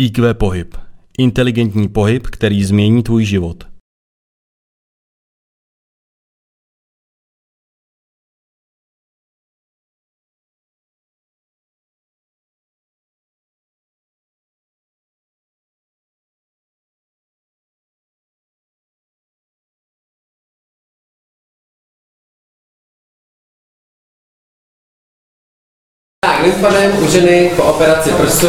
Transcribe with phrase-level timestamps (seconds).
[0.00, 0.76] IQ pohyb.
[1.18, 3.64] Inteligentní pohyb, který změní tvůj život.
[26.20, 28.48] Tak, lymfodem u ženy po operaci prsu.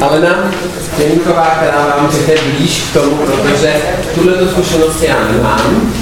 [0.00, 0.50] Alena
[0.98, 3.74] Jeníková, která vám řekne blíž k tomu, protože
[4.14, 5.92] tuhle tu zkušenost já nemám,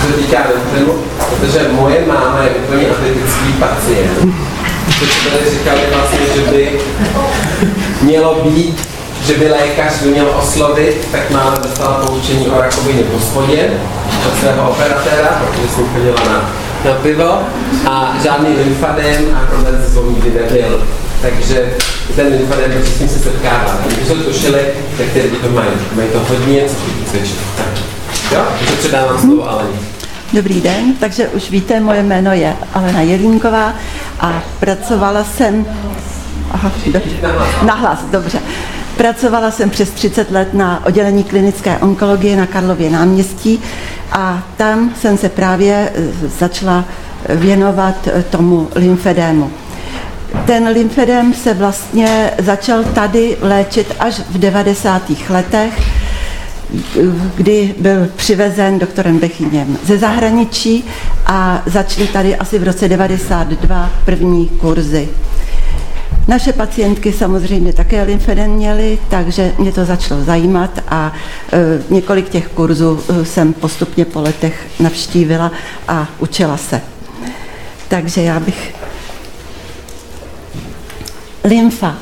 [0.00, 1.02] co týká lymfodemu,
[1.40, 4.34] protože moje máma je úplně atletický pacient.
[4.98, 6.80] Což tady říkali vlastně, že by
[8.02, 8.88] mělo být,
[9.26, 13.70] že by lékař by měl oslovit, tak máma dostala poučení o rakovině po spodě
[14.28, 16.50] od svého operatéra, protože jsem chodila na
[16.84, 17.38] na pivo
[17.86, 20.80] a žádný lymfadem a svou nikdy nebyl.
[21.24, 21.72] Takže
[22.16, 23.78] ten lymfadem, protože s ním se setkává.
[23.86, 24.60] Když to tušili,
[24.98, 25.70] tak ty lidi to mají.
[25.96, 26.74] Mají to hodně, co
[27.10, 27.38] cvičit.
[28.32, 29.78] Jo, takže předávám slovo Aleně.
[30.32, 33.74] Dobrý den, takže už víte, moje jméno je Alena Jelínková
[34.20, 35.66] a pracovala jsem...
[36.50, 37.16] Aha, dobře.
[37.62, 38.38] Nahlas, dobře.
[38.96, 43.60] Pracovala jsem přes 30 let na oddělení klinické onkologie na Karlově náměstí
[44.12, 46.84] a tam jsem se právě eh, začala
[47.28, 49.50] věnovat tomu lymfedému.
[50.46, 55.02] Ten lymfedem se vlastně začal tady léčit až v 90.
[55.30, 55.80] letech,
[57.34, 60.84] kdy byl přivezen doktorem Bechyněm ze zahraničí
[61.26, 65.08] a začaly tady asi v roce 92 první kurzy.
[66.28, 71.12] Naše pacientky samozřejmě také lymfedem měly, takže mě to začalo zajímat a
[71.52, 75.52] e, několik těch kurzů e, jsem postupně po letech navštívila
[75.88, 76.80] a učila se.
[77.88, 78.74] Takže já bych...
[81.44, 81.98] Lymfa.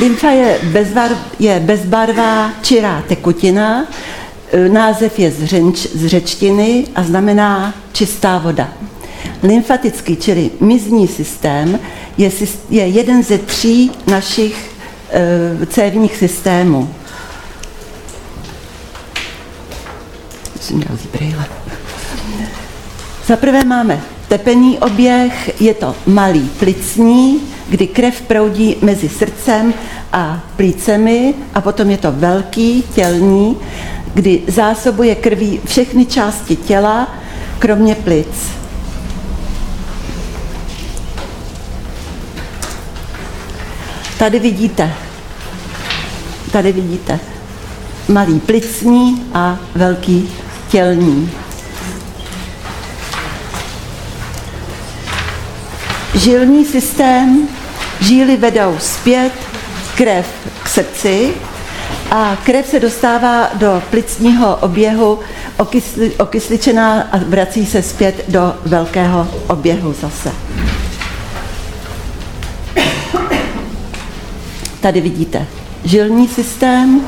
[0.00, 3.86] Lymfa je, bezbar, je bezbarvá čirá tekutina,
[4.52, 8.68] e, název je z, řenč, z řečtiny a znamená čistá voda.
[9.42, 11.80] Lymfatický, čili mizní systém,
[12.18, 12.30] je,
[12.70, 14.70] je jeden ze tří našich
[15.10, 16.94] e, cévních systémů.
[23.26, 29.74] Za prvé máme tepenný oběh, je to malý plicní, kdy krev proudí mezi srdcem
[30.12, 33.56] a plícemi a potom je to velký tělní,
[34.14, 37.14] kdy zásobuje krví všechny části těla,
[37.58, 38.50] kromě plic.
[44.18, 44.92] Tady vidíte,
[46.52, 47.18] tady vidíte
[48.08, 50.28] malý plicní a velký
[50.68, 51.30] tělní.
[56.14, 57.48] Žilní systém,
[58.00, 59.32] žíly vedou zpět,
[59.96, 60.26] krev
[60.62, 61.34] k srdci
[62.10, 65.18] a krev se dostává do plicního oběhu
[65.58, 70.32] okysli, okysličená a vrací se zpět do velkého oběhu zase.
[74.80, 75.46] Tady vidíte
[75.84, 77.00] žilní systém,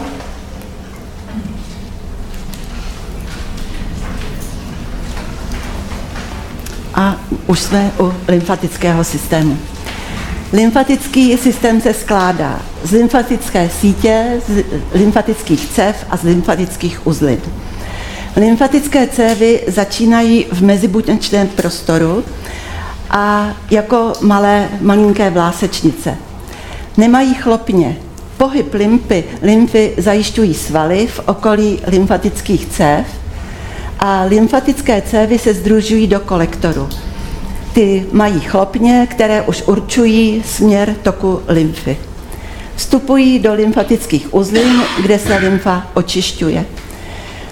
[6.94, 7.16] a
[7.47, 9.58] už jsme u lymfatického systému.
[10.53, 14.64] Lymfatický systém se skládá z lymfatické sítě, z
[14.94, 17.38] lymfatických cev a z lymfatických uzlin.
[18.36, 22.25] Lymfatické cévy začínají v mezibuněčném prostoru
[23.10, 26.16] a jako malé malinké vlásečnice.
[26.97, 27.97] Nemají chlopně.
[28.36, 33.06] Pohyb limpy, lymfy zajišťují svaly v okolí lymfatických cév
[34.04, 36.88] a lymfatické cévy se združují do kolektoru.
[37.72, 41.96] Ty mají chlopně, které už určují směr toku lymfy.
[42.76, 46.64] Vstupují do lymfatických uzlin, kde se lymfa očišťuje.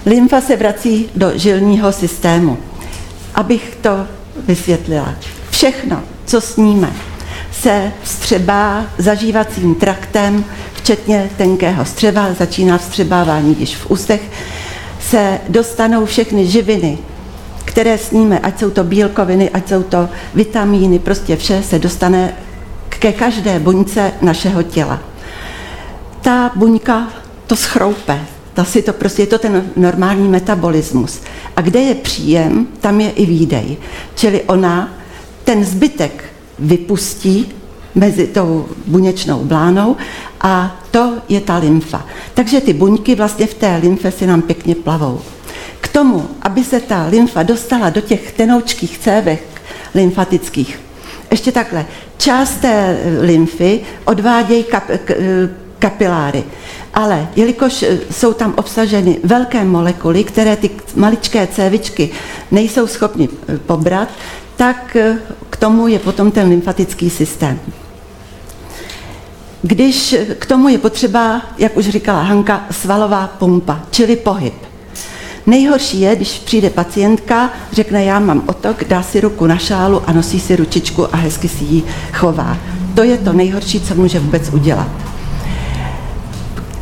[0.05, 2.57] Lymfa se vrací do žilního systému.
[3.35, 4.07] Abych to
[4.47, 5.15] vysvětlila.
[5.49, 6.93] Všechno, co sníme,
[7.51, 14.21] se vstřebá zažívacím traktem, včetně tenkého střeva, začíná vstřebávání již v ústech,
[15.09, 16.97] se dostanou všechny živiny,
[17.65, 22.33] které sníme, ať jsou to bílkoviny, ať jsou to vitamíny, prostě vše se dostane
[22.89, 24.99] ke každé buňce našeho těla.
[26.21, 27.07] Ta buňka
[27.47, 28.19] to schroupe,
[28.53, 31.21] ta si to prostě je to ten normální metabolismus.
[31.55, 33.77] A kde je příjem, tam je i výdej.
[34.15, 34.93] Čili ona
[35.43, 36.25] ten zbytek
[36.59, 37.49] vypustí
[37.95, 39.95] mezi tou buněčnou blánou
[40.41, 42.05] a to je ta lymfa.
[42.33, 45.21] Takže ty buňky vlastně v té lymfe si nám pěkně plavou.
[45.81, 49.43] K tomu, aby se ta lymfa dostala do těch tenoučkých cévek
[49.95, 50.79] lymfatických,
[51.31, 51.85] ještě takhle,
[52.17, 55.13] část té lymfy odvádějí kap, k,
[55.79, 56.43] kapiláry.
[56.93, 62.09] Ale jelikož eh, jsou tam obsaženy velké molekuly, které ty maličké cévičky
[62.51, 64.09] nejsou schopny eh, pobrat,
[64.55, 64.97] tak
[65.49, 67.59] k tomu je potom ten lymfatický systém.
[69.63, 74.53] Když k tomu je potřeba, jak už říkala Hanka, svalová pumpa, čili pohyb.
[75.45, 80.13] Nejhorší je, když přijde pacientka, řekne, já mám otok, dá si ruku na šálu a
[80.13, 82.57] nosí si ručičku a hezky si ji chová.
[82.95, 84.87] To je to nejhorší, co může vůbec udělat.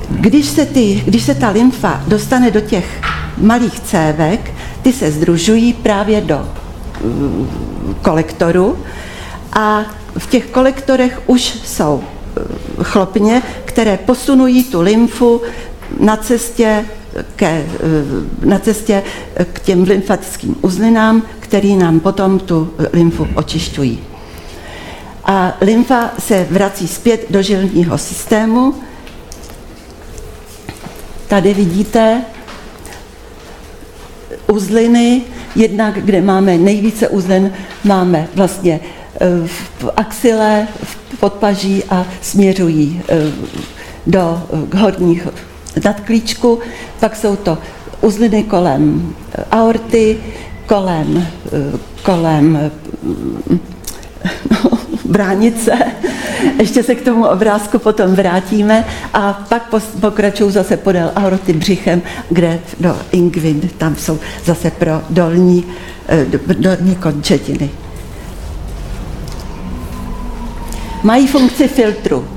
[0.10, 3.02] Když se, ty, když se ta lymfa dostane do těch
[3.38, 6.48] malých cévek, ty se združují právě do
[7.04, 7.50] mm,
[8.02, 8.78] kolektoru
[9.54, 9.82] a
[10.18, 12.04] v těch kolektorech už jsou
[12.82, 15.42] chlopně, které posunují tu lymfu
[16.00, 16.86] na cestě,
[17.36, 17.66] ke,
[18.46, 19.04] na cestě
[19.54, 24.00] k těm lymfatickým uzlinám, který nám potom tu lymfu očišťují.
[25.26, 28.76] A lymfa se vrací zpět do žilního systému,
[31.30, 32.22] Tady vidíte
[34.48, 35.22] uzliny,
[35.56, 37.54] jednak kde máme nejvíce uzlin,
[37.84, 38.80] máme vlastně
[39.46, 43.16] v axile, v podpaží a směřují eh,
[44.08, 44.44] do
[44.78, 45.28] horních
[45.86, 46.60] nadklíčku.
[47.00, 47.58] Pak jsou to
[48.02, 49.14] uzliny kolem
[49.52, 50.18] aorty,
[50.66, 52.72] kolem, eh, kolem
[54.52, 54.72] no,
[55.06, 55.72] bránice.
[56.60, 62.60] Ještě se k tomu obrázku potom vrátíme a pak pokračují zase podél aorty břichem, kde
[62.80, 65.66] do ingvin, tam jsou zase pro dolní,
[66.08, 67.70] eh, dolní končetiny.
[71.04, 72.28] Mají funkci filtru.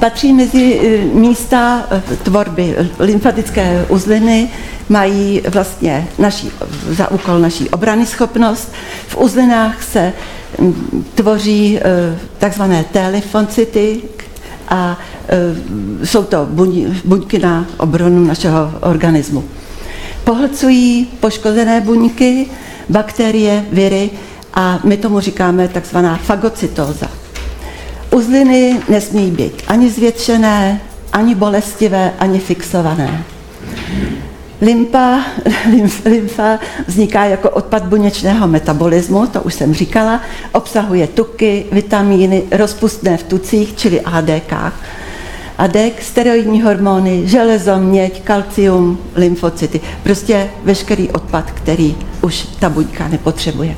[0.00, 4.48] Patří mezi eh, místa eh, tvorby lymfatické uzliny,
[4.88, 6.50] mají vlastně naší,
[6.88, 8.72] za úkol naší obrany schopnost.
[9.08, 10.12] V uzlinách se
[11.14, 14.02] tvoří eh, takzvané T-lymfocyty
[14.68, 14.98] a
[16.04, 16.48] jsou to
[17.04, 19.44] buňky na obranu našeho organismu.
[20.24, 22.46] Pohlcují poškozené buňky,
[22.88, 24.10] bakterie, viry
[24.54, 27.23] a my tomu říkáme takzvaná fagocytóza.
[28.14, 30.80] Uzliny nesmí být ani zvětšené,
[31.12, 33.24] ani bolestivé, ani fixované.
[34.60, 35.20] Lympa,
[36.04, 40.20] lymfa vzniká jako odpad buněčného metabolismu, to už jsem říkala,
[40.52, 44.52] obsahuje tuky, vitamíny, rozpustné v tucích, čili ADK,
[45.58, 49.80] ADEK, steroidní hormony, železo, měď, kalcium, lymfocyty.
[50.02, 53.76] Prostě veškerý odpad, který už ta buňka nepotřebuje.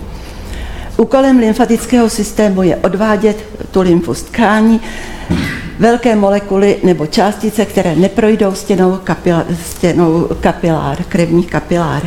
[0.96, 4.81] Úkolem lymfatického systému je odvádět tu lymfu z tkání,
[5.78, 12.02] velké molekuly nebo částice, které neprojdou stěnou, kapila, stěnou kapilár, krevní kapilár.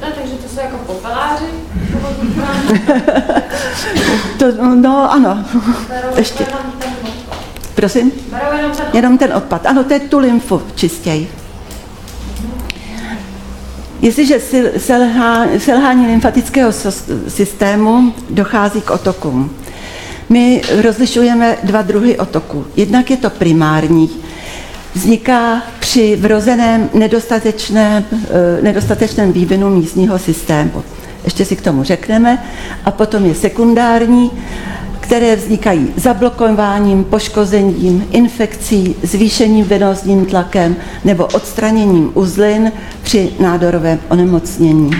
[0.00, 1.44] takže to jsou jako popeláři?
[4.38, 5.44] to, no ano,
[6.16, 6.46] ještě.
[7.74, 8.12] Prosím?
[8.92, 9.66] Jenom ten odpad.
[9.66, 11.45] Ano, to je tu lymfu čistěji.
[14.06, 14.40] Jestliže
[15.58, 16.72] selhání lymfatického
[17.28, 19.50] systému dochází k otokům,
[20.28, 22.64] my rozlišujeme dva druhy otoku.
[22.76, 24.10] Jednak je to primární,
[24.94, 30.84] vzniká při vrozeném nedostatečném, eh, nedostatečném vývinu místního systému.
[31.24, 32.44] Ještě si k tomu řekneme.
[32.84, 34.30] A potom je sekundární,
[35.06, 44.90] které vznikají zablokováním, poškozením, infekcí, zvýšením venózním tlakem nebo odstraněním uzlin při nádorovém onemocnění.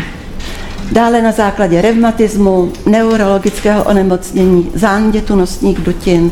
[0.93, 6.31] Dále na základě revmatismu, neurologického onemocnění, zánětu nosních dutin,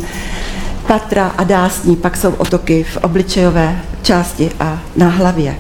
[0.87, 5.57] patra a dásní, pak jsou otoky v obličejové části a na hlavě.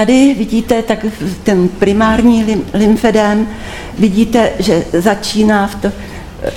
[0.00, 1.06] Tady vidíte tak
[1.42, 3.48] ten primární lymfedém,
[3.98, 5.88] vidíte, že začíná v to,
[6.42, 6.52] eh,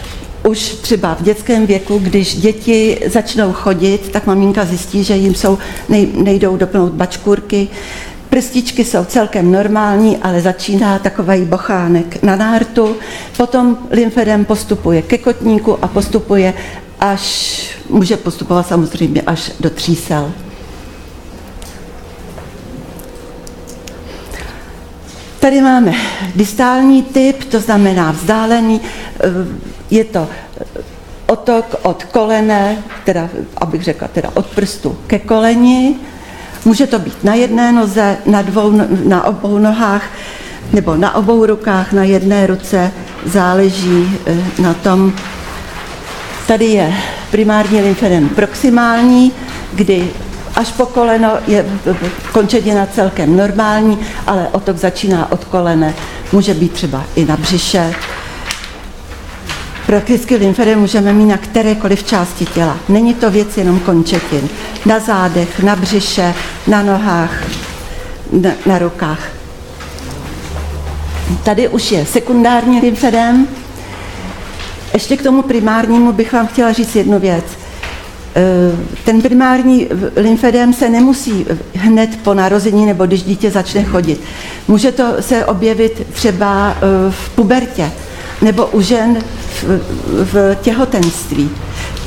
[0.48, 5.58] už třeba v dětském věku, když děti začnou chodit, tak maminka zjistí, že jim jsou,
[5.90, 7.68] nej, nejdou dopnout bačkurky,
[8.30, 12.96] Prstičky jsou celkem normální, ale začíná takový bochánek na nártu.
[13.38, 16.54] Potom lymfedem postupuje ke kotníku a postupuje
[17.00, 20.32] až, může postupovat samozřejmě až do třísel.
[25.44, 25.94] Tady máme
[26.36, 29.30] distální typ, to znamená vzdálený, eh,
[29.92, 30.28] je to
[31.26, 35.96] otok od kolene, teda, abych řekla, teda od prstu ke koleni,
[36.66, 38.72] Může to být na jedné noze, na, dvou,
[39.04, 40.04] na obou nohách
[40.74, 42.92] nebo na obou rukách, na jedné ruce,
[43.26, 45.14] záleží eh, na tom.
[46.48, 46.94] Tady je
[47.32, 49.32] primární lymfedem proximální,
[49.74, 50.10] kdy
[50.56, 51.66] až po koleno je
[52.32, 55.94] končetina celkem normální, ale otok začíná od kolene,
[56.32, 57.94] může být třeba i na břiše.
[59.86, 62.78] prakticky lymfedem můžeme mít na kterékoliv části těla.
[62.90, 64.50] Není to věc jenom končetin.
[64.86, 66.34] Na zádech, na břiše,
[66.68, 67.44] na nohách,
[68.32, 69.20] na, na rukách.
[71.44, 73.48] Tady už je sekundární lymfedem.
[74.94, 77.63] Ještě k tomu primárnímu bych vám chtěla říct jednu věc.
[78.36, 84.22] Eh, ten primární lymfedem se nemusí hned po narození nebo když dítě začne chodit.
[84.68, 87.92] Může to se objevit třeba eh, v pubertě
[88.42, 89.18] nebo u žen
[89.62, 89.64] v,
[90.34, 91.50] v těhotenství.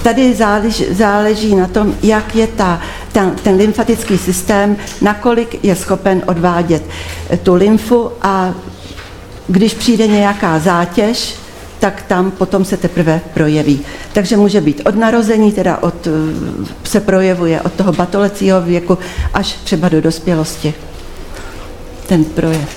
[0.02, 2.80] Tady záleží, záleží na tom, jak je ta,
[3.12, 6.83] ta, ten lymfatický systém, nakolik je schopen odvádět
[7.42, 8.54] tu lymfu a
[9.49, 11.35] když přijde nějaká zátěž,
[11.87, 13.81] tak tam potom se teprve projeví.
[14.12, 16.09] Takže může být od narození, teda od,
[16.85, 18.99] se projevuje od toho batolecího věku
[19.35, 20.75] až třeba do dospělosti.
[22.07, 22.69] Ten projev.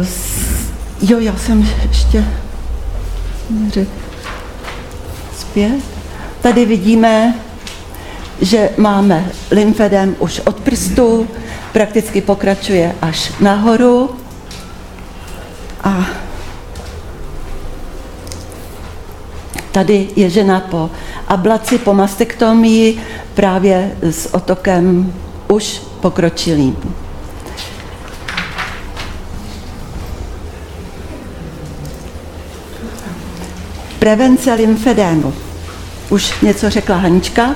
[0.00, 0.06] Uh,
[1.10, 2.24] jo, já jsem ještě
[5.38, 5.80] zpět.
[6.40, 7.34] Tady vidíme,
[8.40, 11.28] že máme lymfedem už od prstu,
[11.72, 14.10] prakticky pokračuje až nahoru
[15.84, 16.06] a
[19.76, 20.90] Tady je žena po
[21.28, 23.02] ablaci, po mastektomii,
[23.34, 25.14] právě s otokem
[25.48, 26.76] už pokročilým.
[33.98, 35.34] Prevence lymfedému.
[36.10, 37.54] Už něco řekla Hanička.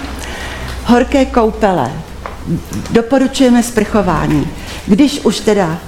[0.84, 1.92] Horké koupele.
[2.90, 4.46] Doporučujeme sprchování.
[4.86, 5.78] Když už teda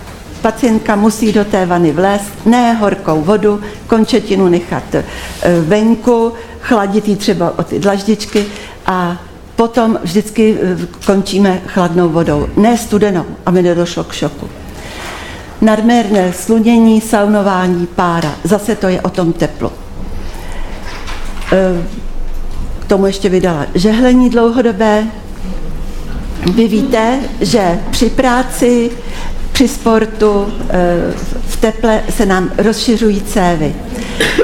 [0.42, 5.04] pacientka musí do té vany vlézt, ne horkou vodu, končetinu nechat e,
[5.60, 8.46] venku, chladit ji třeba o ty dlaždičky
[8.86, 9.16] a
[9.56, 14.48] potom vždycky e, končíme chladnou vodou, ne studenou, aby nedošlo k šoku.
[15.60, 19.72] Nadměrné slunění, saunování, pára, zase to je o tom teplu.
[21.52, 21.86] E,
[22.80, 25.04] k tomu ještě vydala žehlení dlouhodobé.
[26.54, 28.90] Vy víte, že při práci
[29.52, 31.14] při sportu eh,
[31.48, 33.74] v teple se nám rozšiřují cévy.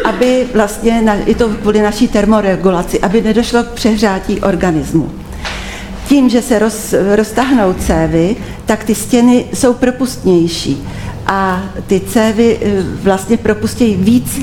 [0.05, 5.11] Aby vlastně, i to kvůli naší termoregulaci, aby nedošlo k přehrátí organismu.
[6.09, 8.37] Tím, že se roz, roztahnou cévy,
[8.67, 10.87] tak ty stěny jsou propustnější
[11.27, 14.41] a ty cévy eh, vlastně propustějí víc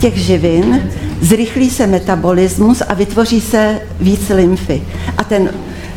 [0.00, 0.90] těch živin,
[1.20, 4.82] zrychlí se metabolismus a vytvoří se víc lymfy.
[5.18, 5.50] A ten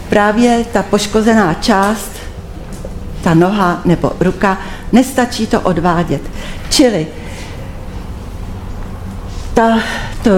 [0.09, 2.16] právě ta poškozená část
[3.27, 4.57] ta noha nebo ruka,
[4.91, 6.22] nestačí to odvádět.
[6.69, 7.07] Čili
[9.53, 9.79] ta,
[10.24, 10.29] to,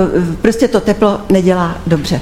[0.41, 2.21] prostě to teplo nedělá dobře.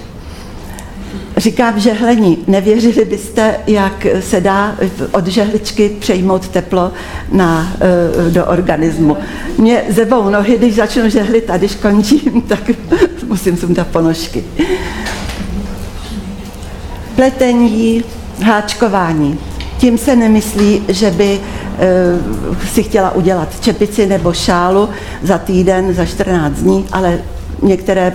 [1.38, 2.38] Říkám žehlení.
[2.48, 4.76] Nevěřili byste, jak se dá
[5.12, 6.92] od žehličky přejmout teplo
[7.32, 9.18] na, eh, do organismu.
[9.58, 12.72] Mě zebou nohy, když začnu žehlit a když končím, tak
[13.28, 14.44] musím sundat ponožky.
[17.16, 18.04] Pletení,
[18.44, 19.40] háčkování.
[19.78, 21.40] Tím se nemyslí, že by e,
[22.68, 24.90] si chtěla udělat čepici nebo šálu
[25.24, 27.20] za týden, za 14 dní, ale
[27.62, 28.14] některé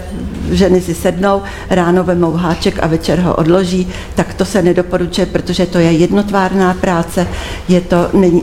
[0.51, 5.67] ženy si sednou, ráno vemou háček a večer ho odloží, tak to se nedoporučuje, protože
[5.67, 7.27] to je jednotvárná práce,
[7.69, 7.97] je to,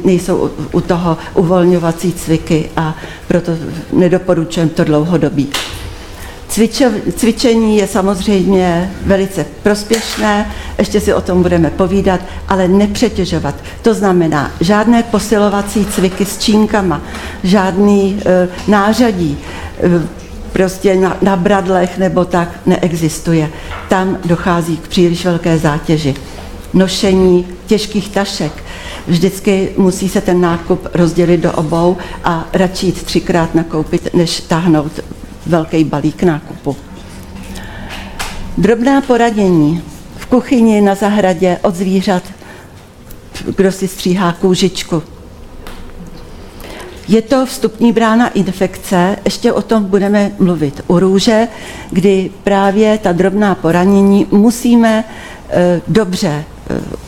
[0.06, 2.96] nejsou u toho uvolňovací cviky a
[3.28, 3.52] proto
[3.94, 5.50] nedoporučujeme to dlouhodobí.
[7.15, 13.56] Cvičení je samozřejmě velice prospěšné, ještě si o tom budeme povídat, ale nepřetěžovat.
[13.82, 17.01] To znamená žádné posilovací cviky s čínkama,
[17.44, 19.38] žádný e, nářadí,
[19.84, 20.08] e,
[20.53, 23.50] prostě na, na bradlech nebo tak neexistuje.
[23.89, 26.15] Tam dochází k příliš velké zátěži.
[26.74, 28.51] Nošení těžkých tašek.
[29.08, 34.91] Vždycky musí se ten nákup rozdělit do obou a radši jít třikrát nakoupit, než táhnout
[35.50, 36.75] velký balík nákupu.
[38.58, 39.82] Drobná poradění
[40.18, 42.24] v kuchyni, na zahradě, od zvířat,
[43.56, 45.03] kdo si stříhá kůžičku.
[47.08, 51.48] Je to vstupní brána infekce, ještě o tom budeme mluvit u růže,
[51.91, 55.03] kdy právě ta drobná poranění musíme
[55.50, 56.44] e, dobře e,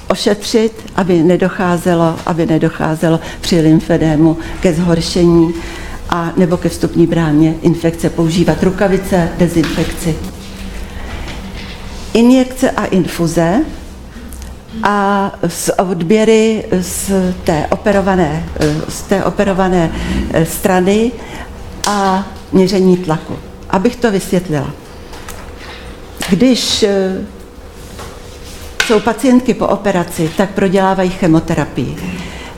[0.08, 5.54] ošetřit, aby nedocházelo, aby nedocházelo při lymfedému ke zhoršení
[6.12, 10.16] a nebo ke vstupní bráně infekce používat rukavice, dezinfekci.
[12.14, 13.62] Injekce a infuze
[14.84, 17.12] a z odběry z
[17.44, 18.46] té operované,
[18.90, 19.92] z té operované
[20.34, 21.12] eh, strany
[21.88, 23.36] a měření tlaku.
[23.70, 24.72] Abych to vysvětlila.
[26.30, 27.22] Když eh,
[28.88, 31.96] jsou pacientky po operaci, tak prodělávají chemoterapii.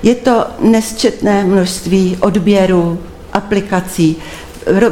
[0.03, 2.99] Je to nesčetné množství odběrů,
[3.33, 4.17] aplikací.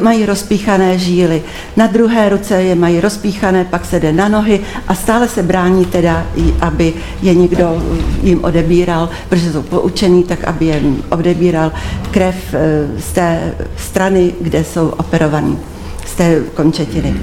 [0.01, 1.43] mají rozpíchané žíly.
[1.77, 5.85] Na druhé ruce je mají rozpíchané, pak se jde na nohy a stále se brání
[5.85, 6.25] teda,
[6.61, 7.83] aby je někdo
[8.23, 11.71] jim odebíral, protože jsou poučený, tak aby je odebíral
[12.11, 15.59] krev eh, z té strany, kde jsou operovaní,
[16.05, 17.15] z té končetiny.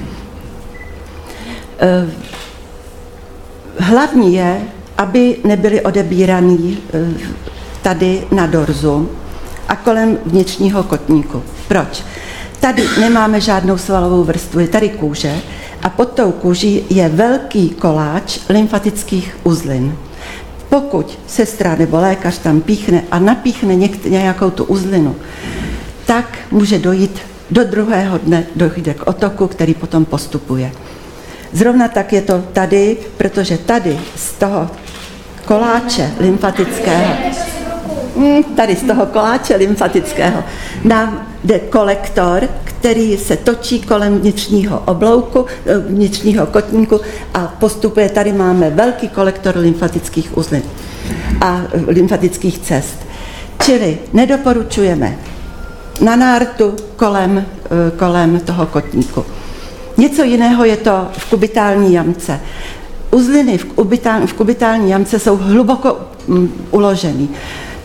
[1.79, 2.07] Eh,
[3.79, 4.61] hlavní je,
[4.97, 6.77] aby nebyly odebíraný
[7.81, 9.09] tady na dorzu
[9.69, 11.43] a kolem vnitřního kotníku.
[11.67, 12.03] Proč?
[12.59, 15.35] Tady nemáme žádnou svalovou vrstvu, je tady kůže
[15.83, 19.95] a pod tou kůží je velký koláč lymfatických uzlin.
[20.69, 25.15] Pokud sestra nebo lékař tam píchne a napíchne nějakou tu uzlinu,
[26.05, 27.19] tak může dojít
[27.51, 30.71] do druhého dne dojde k otoku, který potom postupuje.
[31.53, 34.69] Zrovna tak je to tady, protože tady z toho
[35.45, 37.13] koláče lymfatického
[38.55, 40.43] tady z toho koláče lymfatického
[40.83, 47.01] nám jde kolektor, který se točí kolem vnitřního oblouku, eh, vnitřního kotníku
[47.33, 48.09] a postupuje.
[48.09, 50.61] Tady máme velký kolektor lymfatických uzlin
[51.41, 52.97] a eh, lymfatických cest.
[53.63, 55.17] Čili nedoporučujeme
[56.01, 59.25] na nártu kolem, eh, kolem toho kotníku.
[59.97, 62.39] Něco jiného je to v kubitální jamce.
[63.11, 65.97] Uzliny v, kubitál, v kubitální jamce jsou hluboko
[66.27, 67.29] mm, uložený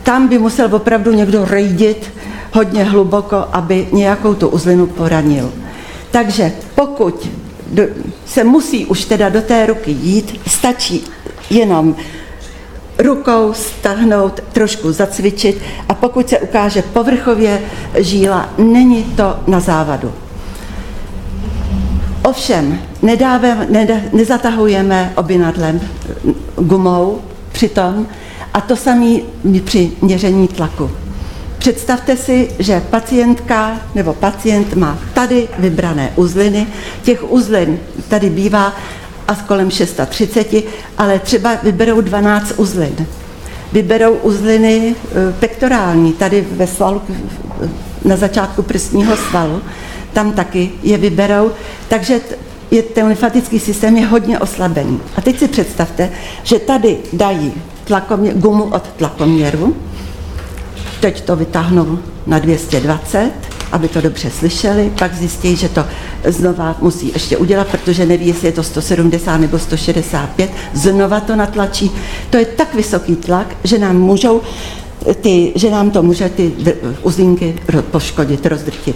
[0.05, 2.11] tam by musel opravdu někdo rejdit
[2.53, 5.53] hodně hluboko, aby nějakou tu uzlinu poranil.
[6.11, 7.29] Takže pokud
[8.25, 11.03] se musí už teda do té ruky jít, stačí
[11.49, 11.95] jenom
[12.99, 17.61] rukou stahnout, trošku zacvičit a pokud se ukáže povrchově
[17.97, 20.13] žíla, není to na závadu.
[22.23, 25.81] Ovšem, nedáve, neda, nezatahujeme obinadlem
[26.55, 27.21] gumou
[27.51, 28.07] přitom,
[28.55, 29.15] a to samé
[29.63, 30.91] při měření tlaku.
[31.57, 36.67] Představte si, že pacientka nebo pacient má tady vybrané uzliny.
[37.03, 38.73] Těch uzlin tady bývá
[39.27, 40.53] a kolem 630,
[40.97, 43.07] ale třeba vyberou 12 uzlin.
[43.71, 47.01] Vyberou uzliny e, pektorální, tady ve svalu,
[48.05, 49.61] na začátku prstního svalu,
[50.13, 51.51] tam taky je vyberou,
[51.87, 52.21] takže
[52.71, 54.99] je, ten lymfatický systém je hodně oslabený.
[55.17, 56.09] A teď si představte,
[56.43, 57.53] že tady dají
[57.85, 59.75] tlakomě, gumu od tlakoměru.
[60.99, 63.31] Teď to vytáhnou na 220,
[63.71, 65.85] aby to dobře slyšeli, pak zjistí, že to
[66.27, 71.91] znova musí ještě udělat, protože neví, jestli je to 170 nebo 165, znova to natlačí.
[72.29, 74.41] To je tak vysoký tlak, že nám můžou
[75.21, 76.51] ty, že nám to může ty
[77.03, 77.55] uzlínky
[77.91, 78.95] poškodit, rozdrtit.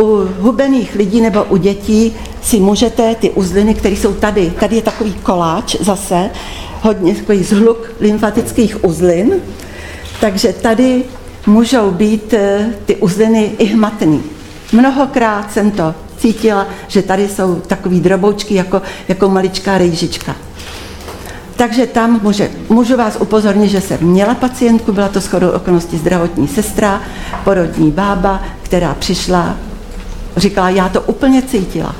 [0.00, 4.82] U hubených lidí nebo u dětí si můžete ty uzliny, které jsou tady, tady je
[4.82, 6.30] takový koláč zase,
[6.82, 9.32] hodně takový zhluk lymfatických uzlin,
[10.20, 11.04] takže tady
[11.46, 14.22] můžou být eh, ty uzliny i hmatný.
[14.72, 20.36] Mnohokrát jsem to cítila, že tady jsou takové droboučky jako, jako maličká rejžička.
[21.56, 26.48] Takže tam může, můžu vás upozornit, že jsem měla pacientku, byla to shodou okolností zdravotní
[26.48, 27.02] sestra,
[27.44, 29.56] porodní bába, která přišla,
[30.36, 31.94] říkala, já to úplně cítila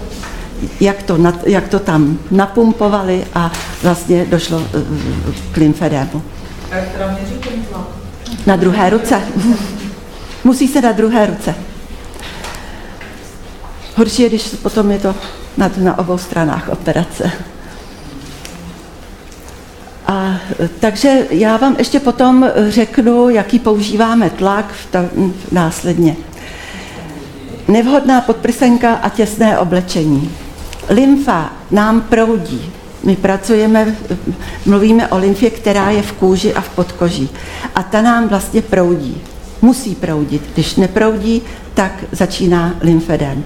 [0.81, 4.83] jak to, jak to tam napumpovali a vlastně došlo eh,
[5.53, 6.23] k lymfedému.
[8.47, 9.23] Na druhé ruce.
[10.45, 11.55] Musí se na druhé ruce.
[13.97, 15.14] Horší je, když potom je to
[15.57, 17.33] na, na obou stranách operace.
[20.07, 20.37] A,
[20.81, 25.03] takže já vám ještě potom řeknu, jaký používáme tlak v ta,
[25.49, 26.16] v následně.
[27.69, 30.31] Nevhodná podprsenka a těsné oblečení.
[30.88, 32.72] Lymfa nám proudí.
[33.05, 33.96] My pracujeme,
[34.66, 37.31] mluvíme o lymfě, která je v kůži a v podkoží.
[37.75, 39.22] A ta nám vlastně proudí.
[39.62, 40.42] Musí proudit.
[40.55, 41.42] Když neproudí,
[41.75, 43.44] tak začíná lymfedem.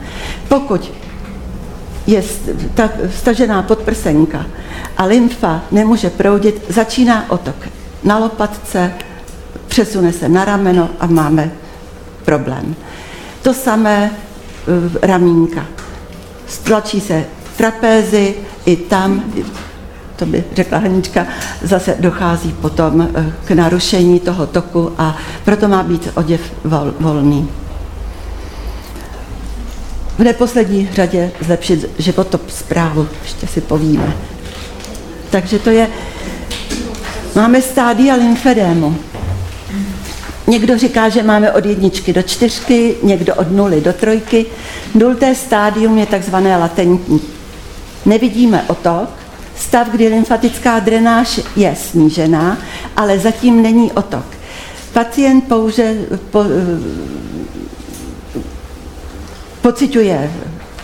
[0.49, 0.93] Pokud
[2.07, 2.23] je
[2.75, 4.47] ta stažená podprsenka
[4.97, 7.57] a lymfa nemůže proudit, začíná otok
[8.05, 8.93] na lopatce,
[9.69, 11.51] přesune se na rameno a máme
[12.25, 12.75] problém.
[13.43, 15.67] To samé e, ramínka
[16.51, 17.25] stlačí se
[17.57, 18.35] trapézy,
[18.67, 19.25] i tam,
[20.17, 21.27] to by řekla Hanička,
[21.63, 27.49] zase dochází potom eh, k narušení toho toku a proto má být oděv vol, volný.
[30.19, 34.13] V neposlední řadě zlepšit životop zprávu, ještě si povíme.
[35.31, 35.89] Takže to je,
[37.35, 38.97] máme stádia lymfedému.
[40.51, 44.47] Někdo říká, že máme od jedničky do čtyřky, někdo od nuly do trojky.
[44.95, 47.21] Nulté stádium je takzvané latentní.
[48.07, 49.09] Nevidíme otok,
[49.57, 52.59] stav, kdy lymfatická drenáž je snížená,
[52.97, 54.25] ale zatím není otok.
[54.93, 55.95] Pacient pouze
[56.31, 56.45] po,
[59.63, 60.33] pociťuje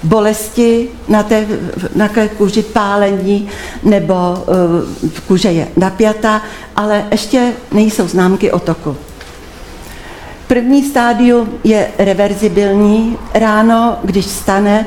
[0.02, 1.46] bolesti na té,
[1.94, 3.48] na té kůži pálení
[3.82, 6.42] nebo uh, kůže je napjatá,
[6.76, 8.96] ale ještě nejsou známky otoku.
[10.46, 13.16] První stádium je reverzibilní.
[13.34, 14.86] Ráno, když stane,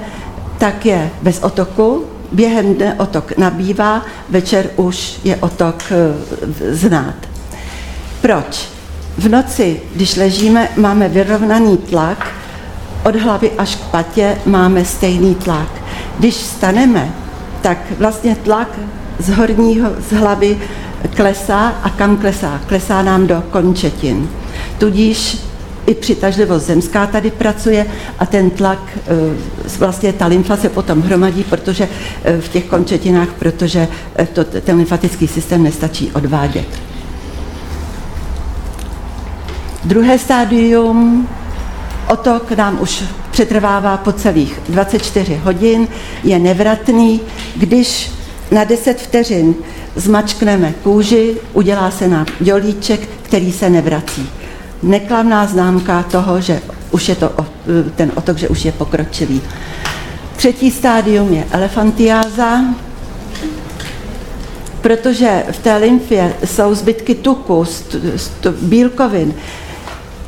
[0.58, 2.06] tak je bez otoku.
[2.32, 7.15] Během dne otok nabývá, večer už je otok eh, znát.
[8.22, 8.69] Proč?
[9.17, 12.28] V noci, když ležíme, máme vyrovnaný tlak,
[13.06, 15.69] od hlavy až k patě máme stejný tlak.
[16.19, 17.13] Když staneme,
[17.62, 18.80] tak vlastně tlak
[19.19, 20.60] z horního, z hlavy
[21.15, 22.62] klesá a kam klesá?
[22.67, 24.30] Klesá nám do končetin.
[24.78, 25.48] Tudíž
[25.85, 27.85] i přitažlivost zemská tady pracuje
[28.19, 31.89] a ten tlak, e, vlastně ta lymfa se potom hromadí, protože
[32.23, 33.87] e, v těch končetinách, protože
[34.19, 36.67] e, to, ten lymfatický systém nestačí odvádět.
[39.85, 41.27] Druhé stádium,
[42.07, 45.87] otok nám už přetrvává po celých 24 hodin,
[46.23, 47.21] je nevratný.
[47.55, 48.11] Když
[48.51, 49.55] na 10 vteřin
[49.95, 54.29] zmačkneme kůži, udělá se nám dělíček, který se nevrací
[54.83, 56.61] neklamná známka toho, že
[56.91, 57.31] už je to
[57.95, 59.41] ten otok, že už je pokročilý.
[60.35, 62.61] Třetí stádium je elefantiáza,
[64.81, 67.65] protože v té lymfě jsou zbytky tuku,
[68.61, 69.33] bílkovin,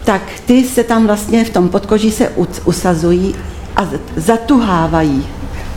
[0.04, 2.30] tak ty se tam vlastně v tom podkoží se
[2.66, 3.36] usazují
[3.76, 5.28] a zatuhávají,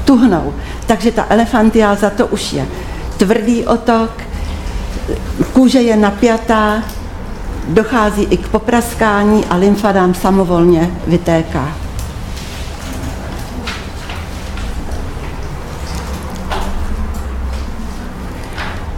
[0.05, 0.55] tuhnou.
[0.87, 2.67] Takže ta elefantiáza to už je
[3.17, 4.11] tvrdý otok,
[5.53, 6.83] kůže je napjatá,
[7.69, 11.69] dochází i k popraskání a lymfa nám samovolně vytéká.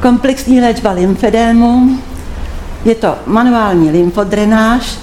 [0.03, 1.99] Komplexní léčba lymfedému,
[2.85, 4.99] je to manuální lymfodrenáž,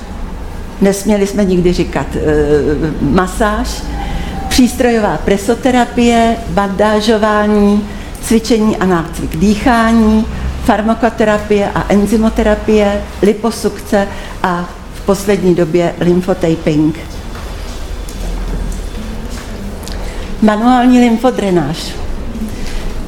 [0.82, 2.19] nesměli jsme nikdy říkat e,
[3.02, 3.84] masáž,
[4.49, 7.88] přístrojová presoterapie, bandážování,
[8.21, 10.26] cvičení a nácvik dýchání,
[10.65, 14.08] farmakoterapie a enzymoterapie, liposukce
[14.43, 16.99] a v poslední době lymfotaping.
[20.41, 21.95] Manuální lymfodrenáž.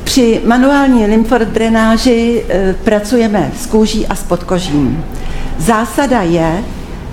[0.04, 5.04] Při manuální lymfodrenáži e, pracujeme s kůží a s podkožím.
[5.58, 6.63] Zásada je,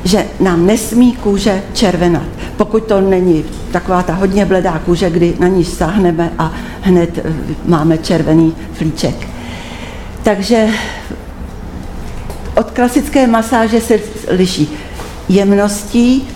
[0.05, 2.26] že nám nesmí kůže červenat.
[2.57, 7.22] Pokud to není taková ta hodně bledá kůže, kdy na ní sáhneme a hned e,
[7.64, 9.32] máme červený flíček.
[10.22, 10.68] Takže
[12.56, 14.68] od klasické masáže se liší
[15.28, 16.28] jemností,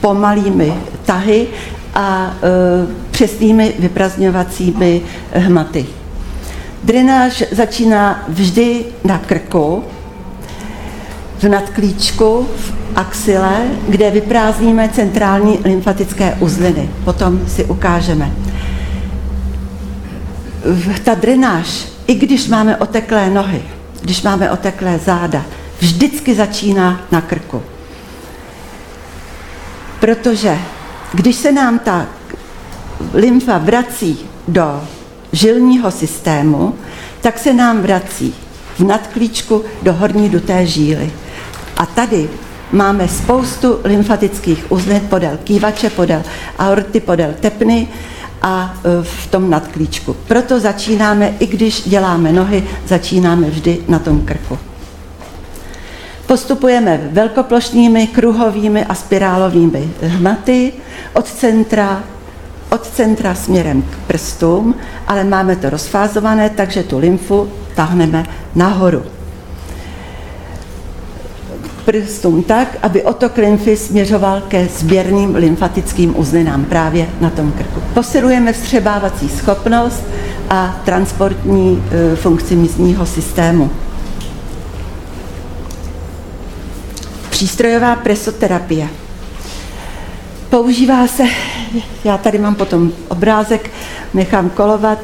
[0.00, 1.46] pomalými tahy
[1.94, 5.86] a e, přesnými vyprazňovacími hmaty.
[6.84, 9.84] Drenáž začíná vždy na krku,
[11.38, 16.90] v nadklíčku, v axile, kde vyprázdníme centrální lymfatické uzliny.
[17.04, 18.32] Potom si ukážeme.
[21.04, 23.62] Ta drenáž i když máme oteklé nohy,
[24.02, 25.44] když máme oteklé záda,
[25.78, 27.62] vždycky začíná na krku.
[30.00, 30.58] Protože
[31.14, 32.06] když se nám ta
[33.14, 34.84] lymfa vrací do
[35.32, 36.74] žilního systému,
[37.20, 38.34] tak se nám vrací
[38.78, 41.12] v nadklíčku do horní duté žíly.
[41.76, 42.28] A tady
[42.72, 46.22] máme spoustu lymfatických uzlin podél kývače, podél
[46.58, 47.88] aorty, podél tepny
[48.42, 50.16] a e, v tom nadklíčku.
[50.28, 54.58] Proto začínáme, i když děláme nohy, začínáme vždy na tom krku.
[56.26, 60.72] Postupujeme velkoplošnými, kruhovými a spirálovými hmaty
[61.12, 62.02] od centra,
[62.70, 64.74] od centra směrem k prstům,
[65.06, 69.02] ale máme to rozfázované, takže tu lymfu tahneme nahoru
[71.84, 77.82] prstům tak, aby otok lymfy směřoval ke sběrným lymfatickým uzlinám právě na tom krku.
[77.94, 80.02] Posilujeme vstřebávací schopnost
[80.50, 83.70] a transportní e, funkci místního systému.
[87.30, 88.88] Přístrojová presoterapie.
[90.50, 91.22] Používá se,
[92.04, 93.70] já tady mám potom obrázek,
[94.14, 94.98] nechám kolovat,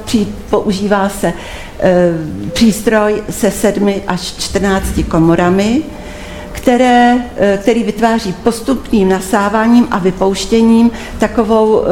[0.51, 2.13] používá se e,
[2.53, 5.83] přístroj se sedmi až 14 komorami,
[6.69, 11.89] které, eh, který vytváří postupným nasáváním a vypouštěním takovou eh,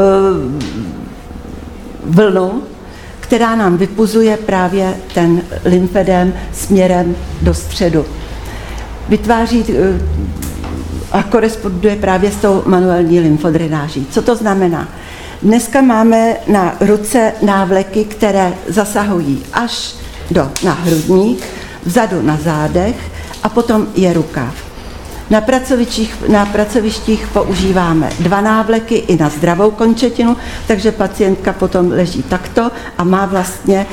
[2.05, 2.63] vlnu,
[3.21, 8.05] která nám vypuzuje právě ten lymfedem směrem do středu.
[9.09, 10.01] Vytváří eh,
[11.13, 14.07] a koresponduje právě s tou manuální lymfodrenáží.
[14.11, 14.89] Co to znamená?
[15.43, 19.95] Dneska máme na ruce návleky, které zasahují až
[20.31, 21.47] do, na hrudník,
[21.85, 22.97] vzadu na zádech
[23.43, 24.66] a potom je rukáv.
[25.31, 30.37] Na pracovištích, na pracovištích používáme dva návleky i na zdravou končetinu,
[30.67, 33.87] takže pacientka potom leží takto a má vlastně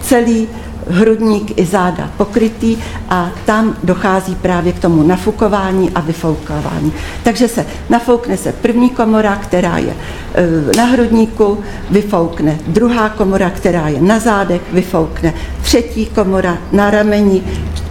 [0.00, 0.48] celý
[0.90, 2.76] hrudník i záda pokrytý
[3.08, 6.92] a tam dochází právě k tomu nafukování a vyfoukování.
[7.22, 9.94] Takže se nafoukne se první komora, která je
[10.34, 11.58] e, na hrudníku,
[11.90, 17.42] vyfoukne druhá komora, která je na zádech, vyfoukne třetí komora na rameni,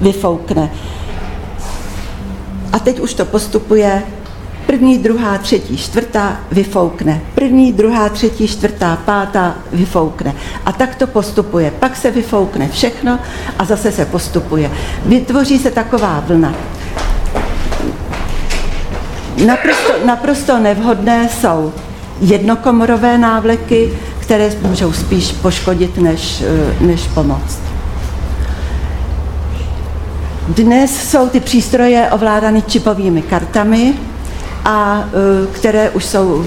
[0.01, 0.69] vyfoukne.
[2.77, 4.03] A teď už to postupuje
[4.65, 7.21] První, druhá, třetí, čtvrtá vyfoukne.
[7.35, 10.35] První, druhá, třetí, čtvrtá, pátá vyfoukne.
[10.65, 11.71] A tak to postupuje.
[11.71, 13.19] Pak se vyfoukne všechno
[13.59, 14.71] a zase se postupuje.
[15.05, 16.55] Vytvoří se taková vlna.
[19.45, 21.73] Naprosto, naprosto nevhodné jsou
[22.21, 26.43] jednokomorové návleky, které můžou spíš poškodit, než,
[26.81, 27.66] než pomoct.
[30.47, 33.93] Dnes jsou ty přístroje ovládány čipovými kartami,
[34.65, 36.45] a e, které už jsou,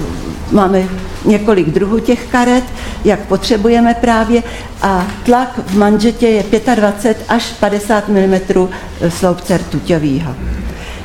[0.51, 0.83] máme
[1.25, 2.63] několik druhů těch karet,
[3.05, 4.43] jak potřebujeme právě
[4.81, 6.43] a tlak v manžetě je
[6.75, 8.39] 25 až 50 mm
[9.09, 10.35] sloupce rtuťového.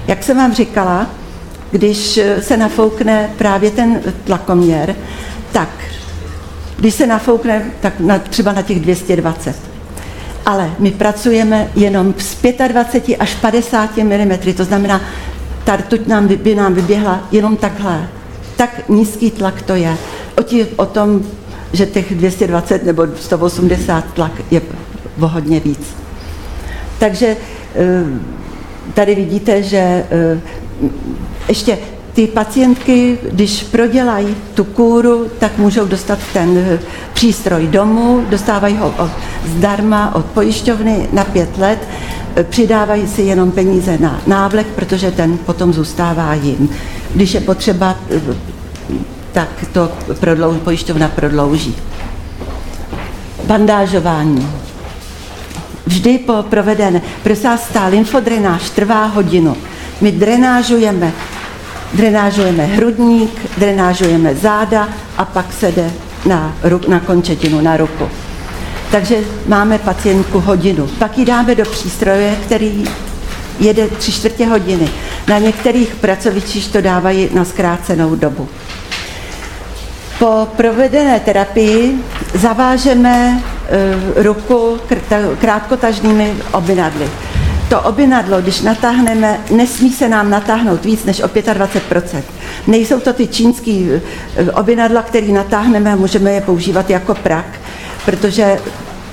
[0.06, 1.06] Jak jsem vám říkala,
[1.70, 4.94] když se nafoukne právě ten tlakoměr,
[5.52, 5.68] tak
[6.76, 9.75] když se nafoukne, tak na, třeba na těch 220.
[10.46, 12.36] Ale my pracujeme jenom z
[12.68, 15.00] 25 až 50 mm, to znamená
[15.64, 18.08] ta rtuť nám, by nám vyběhla jenom takhle.
[18.56, 19.96] Tak nízký tlak to je.
[20.38, 21.22] O, tí, o tom,
[21.72, 24.60] že těch 220 nebo 180 tlak je
[25.20, 25.80] o hodně víc.
[26.98, 27.36] Takže
[27.74, 28.04] eh,
[28.94, 30.40] tady vidíte, že eh,
[31.48, 31.78] ještě
[32.16, 36.78] ty pacientky, když prodělají tu kůru, tak můžou dostat ten eh,
[37.12, 39.10] přístroj domů, dostávají ho
[39.46, 41.78] zdarma od pojišťovny na pět let
[42.42, 46.68] přidávají si jenom peníze na návlek, protože ten potom zůstává jim.
[47.14, 47.96] Když je potřeba,
[49.32, 51.76] tak to prodlouž, pojišťovna prodlouží.
[53.46, 54.48] Bandážování.
[55.86, 59.56] Vždy po provedené, prosím ta lymfodrenáž trvá hodinu.
[60.00, 61.12] My drenážujeme,
[61.92, 65.90] drenážujeme hrudník, drenážujeme záda a pak se jde
[66.26, 66.54] na,
[66.88, 68.08] na končetinu, na ruku.
[68.90, 70.86] Takže máme pacientku hodinu.
[70.86, 72.84] Pak ji dáme do přístroje, který
[73.60, 74.88] jede tři čtvrtě hodiny.
[75.28, 78.48] Na některých pracovištích to dávají na zkrácenou dobu.
[80.18, 81.98] Po provedené terapii
[82.34, 83.42] zavážeme
[84.18, 84.78] e, ruku
[85.40, 87.10] krátkotažnými obinadly.
[87.68, 92.22] To obinadlo, když natáhneme, nesmí se nám natáhnout víc než o 25%
[92.66, 93.90] Nejsou to ty čínský
[94.36, 97.46] e, obinadla, které natáhneme a můžeme je používat jako prak
[98.06, 98.58] protože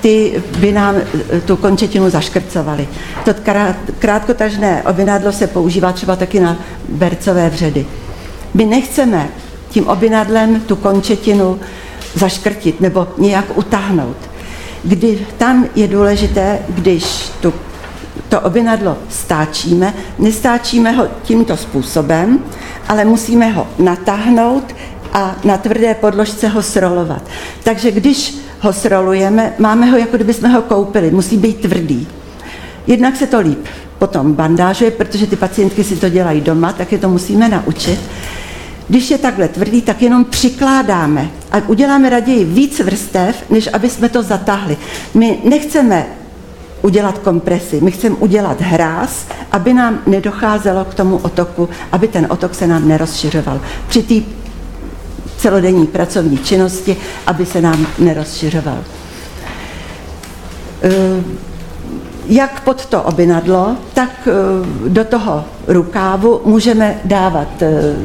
[0.01, 2.87] ty by nám eh, tu končetinu zaškrcovaly.
[3.25, 3.33] To
[3.99, 6.57] krátkotažné obinadlo se používá třeba taky na
[6.89, 7.85] bercové vředy.
[8.53, 9.29] My nechceme
[9.69, 11.59] tím obinadlem tu končetinu
[12.15, 14.17] zaškrtit nebo nějak utáhnout.
[14.83, 17.53] Kdy tam je důležité, když tu,
[18.33, 22.39] to obinadlo stáčíme, nestáčíme ho tímto způsobem,
[22.87, 24.75] ale musíme ho natáhnout
[25.13, 27.21] a na tvrdé podložce ho srolovat.
[27.63, 32.07] Takže když ho srolujeme, máme ho, jako kdyby jsme ho koupili, musí být tvrdý.
[32.87, 33.65] Jednak se to líp
[33.99, 37.99] potom bandážuje, protože ty pacientky si to dělají doma, tak je to musíme naučit.
[38.87, 44.09] Když je takhle tvrdý, tak jenom přikládáme a uděláme raději víc vrstev, než aby jsme
[44.09, 44.77] to zatáhli.
[45.13, 46.05] My nechceme
[46.83, 52.55] udělat kompresi, my chceme udělat hráz, aby nám nedocházelo k tomu otoku, aby ten otok
[52.55, 53.61] se nám nerozšiřoval.
[53.87, 54.15] Při té
[55.37, 58.77] celodenní pracovní činnosti, aby se nám nerozšiřoval.
[60.83, 61.23] Eh,
[62.25, 67.95] jak pod to obinadlo, tak eh, do toho rukávu můžeme dávat eh,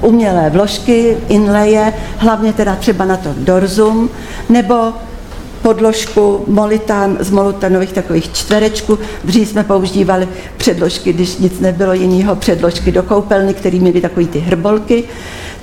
[0.00, 4.10] umělé vložky, inleje, hlavně teda třeba na to dorzum,
[4.48, 4.92] nebo
[5.68, 8.98] podložku molitán z molitanových takových čtverečků.
[9.24, 14.38] Dřív jsme používali předložky, když nic nebylo jiného, předložky do koupelny, které měly takové ty
[14.38, 15.04] hrbolky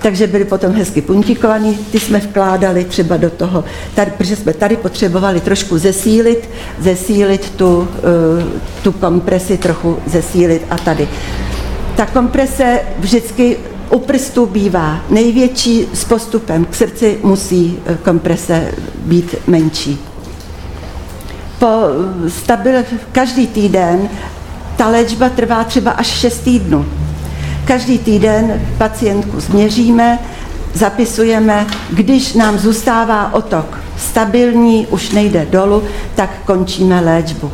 [0.01, 3.63] takže byly potom hezky puntikovaný, ty jsme vkládali třeba do toho,
[3.95, 10.77] tady, protože jsme tady potřebovali trošku zesílit, zesílit tu, eh, tu kompresi, trochu zesílit a
[10.77, 11.07] tady.
[11.95, 13.57] Ta komprese vždycky
[13.95, 18.71] u prstů bývá největší, s postupem k srdci musí eh, komprese
[19.05, 19.99] být menší.
[21.59, 21.67] Po
[22.25, 24.09] eh, stabil, každý týden
[24.77, 26.85] ta léčba trvá třeba až 6 týdnů.
[27.65, 30.19] Každý týden pacientku změříme,
[30.73, 35.83] zapisujeme, když nám zůstává otok stabilní, už nejde dolů,
[36.15, 37.51] tak končíme léčbu.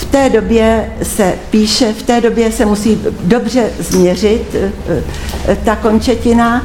[0.00, 6.64] V té době se píše, v té době se musí dobře změřit eh, ta končetina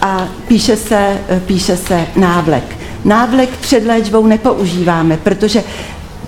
[0.00, 2.76] a píše se, píše se návlek.
[3.04, 5.62] Návlek před léčbou nepoužíváme, protože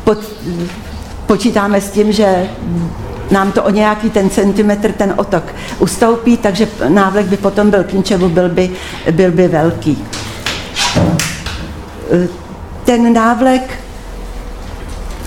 [0.04, 0.18] pod,
[1.26, 2.50] počítáme s tím, že
[3.30, 5.44] nám to o nějaký ten centimetr ten otok
[5.78, 8.70] ustoupí, takže návlek by potom byl k ničemu, byl by,
[9.10, 10.04] byl by velký.
[12.84, 13.80] Ten návlek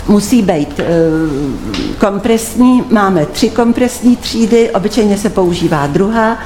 [0.08, 0.86] musí být eh,
[1.98, 2.84] kompresní.
[2.90, 6.38] Máme tři kompresní třídy, obyčejně se používá druhá.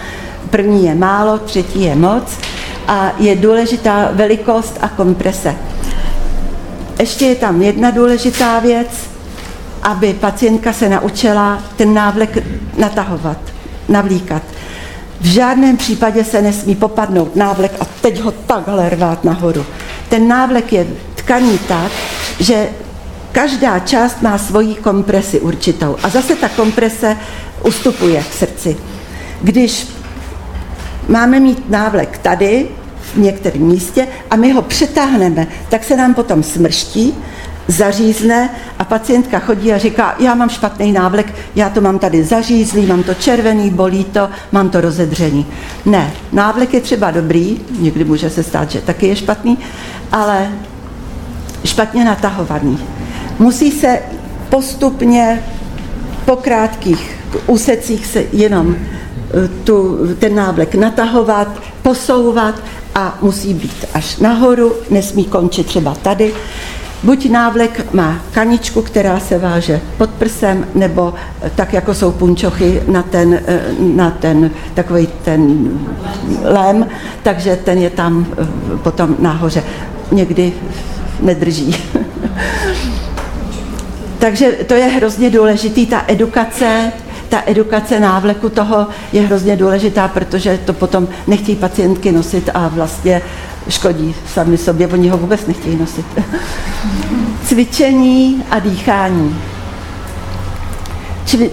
[0.49, 2.23] První je málo, třetí je moc
[2.87, 5.55] a je důležitá velikost a komprese.
[6.99, 8.87] Ještě je tam jedna důležitá věc,
[9.83, 12.43] aby pacientka se naučila ten návlek
[12.77, 13.37] natahovat,
[13.89, 14.41] navlíkat.
[15.21, 19.65] V žádném případě se nesmí popadnout návlek a teď ho takhle rvát nahoru.
[20.09, 21.91] Ten návlek je tkaný tak,
[22.39, 22.69] že
[23.35, 25.97] každá část má svoji kompresi určitou.
[26.03, 27.17] A zase ta komprese
[27.63, 28.77] ustupuje k srdci.
[29.41, 29.87] Když
[31.07, 32.67] máme mít návlek tady,
[33.13, 37.13] v některém místě, a my ho přetáhneme, tak se nám potom smrští,
[37.67, 42.85] zařízne a pacientka chodí a říká, já mám špatný návlek, já to mám tady zařízlý,
[42.85, 45.45] mám to červený, bolí to, mám to rozedření.
[45.85, 49.57] Ne, návlek je třeba dobrý, někdy může se stát, že taky je špatný,
[50.11, 50.51] ale
[51.65, 52.79] špatně natahovaný.
[53.39, 53.99] Musí se
[54.49, 55.43] postupně
[56.25, 57.15] po krátkých
[57.47, 61.47] úsecích se jenom eh, tu, ten návlek natahovat,
[61.81, 62.55] posouvat
[62.95, 66.33] a musí být až nahoru, nesmí končit třeba tady.
[67.03, 71.13] Buď návlek má kaničku, která se váže pod prsem, nebo
[71.55, 75.69] tak, jako jsou punčochy na ten, eh, na ten takový ten
[76.43, 76.87] lém,
[77.23, 79.63] takže ten je tam eh, potom nahoře.
[80.11, 80.53] Někdy
[81.21, 81.75] nedrží.
[84.19, 86.91] takže to je hrozně důležitý, ta edukace,
[87.29, 93.21] ta edukace návleku toho je hrozně důležitá, protože to potom nechtějí pacientky nosit a vlastně
[93.69, 96.05] škodí sami sobě, oni ho vůbec nechtějí nosit.
[97.45, 99.35] Cvičení a dýchání.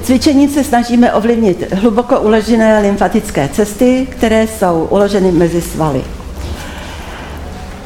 [0.02, 6.04] Cvičení se snažíme ovlivnit hluboko uložené lymfatické cesty, které jsou uloženy mezi svaly.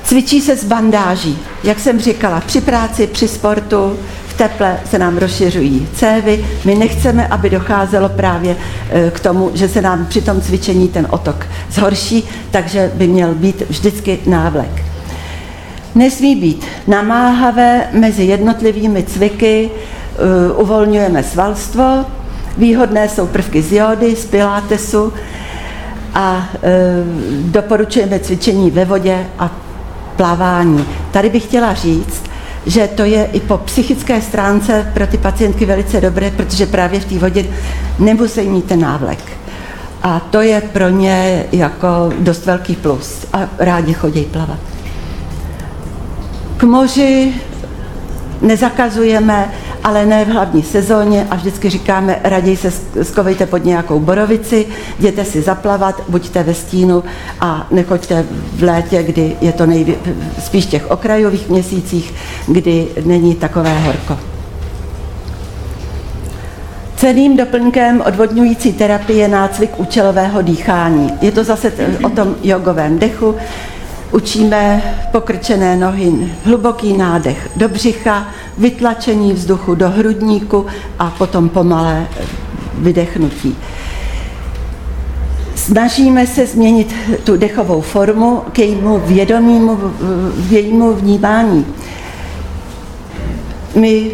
[0.05, 1.39] Cvičí se s bandáží.
[1.65, 3.99] Jak jsem říkala, při práci, při sportu,
[4.37, 6.44] teple se nám rozšiřují cévy.
[6.64, 8.57] My nechceme, aby docházelo právě
[8.90, 13.35] e, k tomu, že se nám při tom cvičení ten otok zhorší, takže by měl
[13.35, 14.85] být vždycky návlek.
[15.94, 22.05] Nesmí být namáhavé mezi jednotlivými cviky, e, uvolňujeme svalstvo,
[22.59, 25.12] výhodné jsou prvky z jody, z pilatesu
[26.14, 26.68] a e,
[27.42, 29.51] doporučujeme cvičení ve vodě a
[30.16, 30.85] plavání.
[31.11, 32.22] Tady bych chtěla říct,
[32.66, 37.05] že to je i po psychické stránce pro ty pacientky velice dobré, protože právě v
[37.05, 37.44] té vodě
[37.98, 39.18] nemusí mít ten návlek.
[40.02, 44.59] A to je pro ně jako dost velký plus a rádi chodí plavat.
[46.57, 47.35] K moři
[48.42, 49.51] nezakazujeme,
[49.85, 52.72] ale ne v hlavní sezóně a vždycky říkáme, raději se
[53.03, 54.66] skovejte pod nějakou borovici,
[54.99, 57.05] jděte si zaplavat, buďte ve stínu
[57.40, 59.94] a nechoďte v létě, kdy je to nejvě,
[60.44, 62.14] spíš těch okrajových měsících,
[62.49, 64.18] kdy není takové horko.
[66.96, 71.12] Celým doplňkem odvodňující terapie je nácvik účelového dýchání.
[71.22, 71.72] Je to zase
[72.05, 73.35] o tom jogovém dechu,
[74.12, 80.66] Učíme pokrčené nohy, hluboký nádech do břicha, vytlačení vzduchu do hrudníku
[80.99, 82.07] a potom pomalé
[82.79, 83.57] vydechnutí.
[85.55, 89.77] Snažíme se změnit tu dechovou formu k jejímu vědomímu,
[90.37, 91.66] v jejímu vnímání.
[93.75, 94.11] My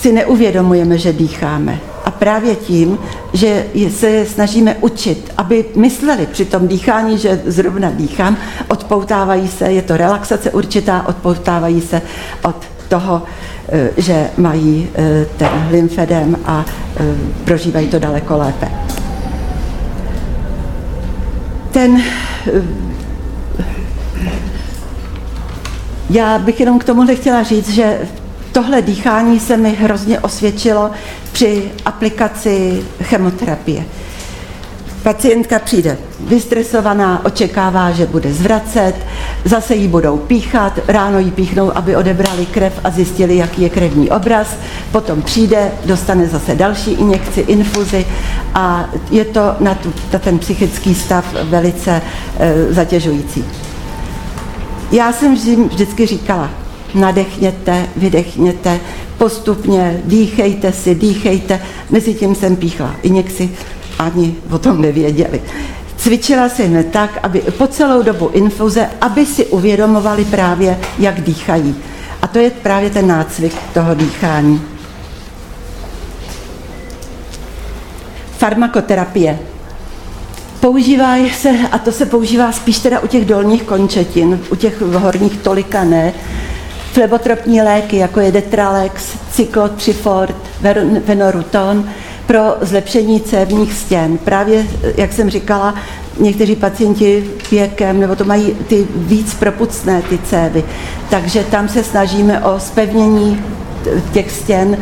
[0.00, 2.98] si neuvědomujeme, že dýcháme a právě tím,
[3.32, 8.36] že se snažíme učit, aby mysleli při tom dýchání, že zrovna dýchám,
[8.68, 12.02] odpoutávají se, je to relaxace určitá, odpoutávají se
[12.42, 12.56] od
[12.88, 13.22] toho,
[13.68, 16.64] eh, že mají eh, ten lymfedem a
[16.96, 17.04] eh,
[17.44, 18.68] prožívají to daleko lépe.
[21.70, 22.02] Ten
[26.10, 27.98] já bych jenom k tomuhle chtěla říct, že
[28.54, 30.90] tohle dýchání se mi hrozně osvědčilo
[31.32, 33.84] při aplikaci chemoterapie.
[35.02, 38.94] Pacientka přijde vystresovaná, očekává, že bude zvracet,
[39.44, 44.10] zase jí budou píchat, ráno jí píchnou, aby odebrali krev a zjistili, jaký je krevní
[44.10, 44.56] obraz,
[44.92, 48.06] potom přijde, dostane zase další injekci, infuzi
[48.54, 52.02] a je to na, tu, na ten psychický stav velice
[52.38, 53.44] e, zatěžující.
[54.92, 56.50] Já jsem vždy, vždycky říkala,
[56.94, 58.80] nadechněte, vydechněte,
[59.18, 61.60] postupně dýchejte si, dýchejte.
[61.90, 63.50] Mezi tím jsem píchla injekci,
[63.98, 65.42] ani o tom nevěděli.
[65.96, 71.76] Cvičila jsem je tak, aby po celou dobu infuze, aby si uvědomovali právě, jak dýchají.
[72.22, 74.62] A to je právě ten nácvik toho dýchání.
[78.38, 79.38] Farmakoterapie.
[80.60, 85.36] Používá se, a to se používá spíš teda u těch dolních končetin, u těch horních
[85.36, 86.12] tolika ne,
[86.94, 90.36] flebotropní léky, jako je Detralex, Cyclotrifort,
[91.04, 91.84] Venoruton,
[92.26, 94.18] pro zlepšení cévních stěn.
[94.18, 94.66] Právě,
[94.96, 95.74] jak jsem říkala,
[96.20, 100.64] někteří pacienti věkem, nebo to mají ty víc propucné ty cévy,
[101.10, 103.42] takže tam se snažíme o spevnění
[104.12, 104.78] těch stěn e,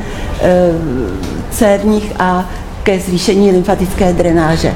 [1.51, 2.51] cévních a
[2.83, 4.75] ke zvýšení lymfatické drenáže.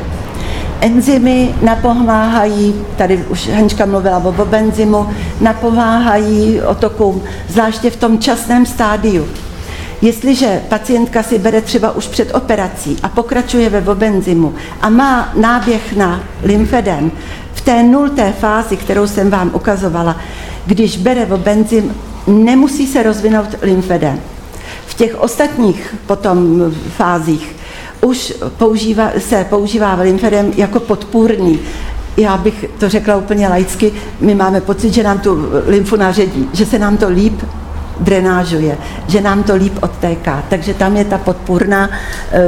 [0.80, 5.08] Enzymy napomáhají, tady už Henčka mluvila o bobenzymu,
[5.40, 9.26] napomáhají otokům, zvláště v tom časném stádiu.
[10.02, 15.96] Jestliže pacientka si bere třeba už před operací a pokračuje ve bobenzymu a má náběh
[15.96, 17.10] na lymfedem
[17.54, 20.16] v té nulté fázi, kterou jsem vám ukazovala,
[20.66, 21.94] když bere bobenzym,
[22.26, 24.20] nemusí se rozvinout lymfedem.
[24.86, 26.60] V těch ostatních potom
[26.96, 27.56] fázích
[28.00, 31.58] už používá, se používá lymfedem jako podpůrný.
[32.16, 36.66] Já bych to řekla úplně laicky, my máme pocit, že nám tu lymfu naředí, že
[36.66, 37.42] se nám to líp
[38.00, 38.78] drenážuje,
[39.08, 40.44] že nám to líp odtéká.
[40.48, 42.40] Takže tam je ta podpůrná eh,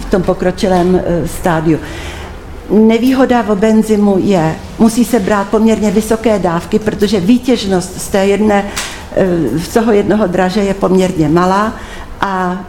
[0.00, 1.78] v tom pokročilém eh, stádiu.
[2.70, 8.64] Nevýhoda v benzimu je, musí se brát poměrně vysoké dávky, protože výtěžnost z, té jedné,
[9.16, 11.72] eh, z toho jednoho draže je poměrně malá
[12.20, 12.60] a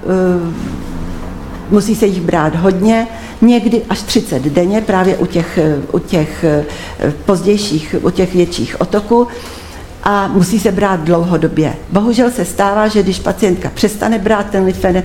[1.74, 3.08] musí se jich brát hodně,
[3.42, 5.60] někdy až 30 denně, právě u těch,
[5.92, 6.46] u těch
[7.26, 9.28] pozdějších, u těch větších otoků
[10.04, 11.74] a musí se brát dlouhodobě.
[11.92, 15.04] Bohužel se stává, že když pacientka přestane brát ten, lifen,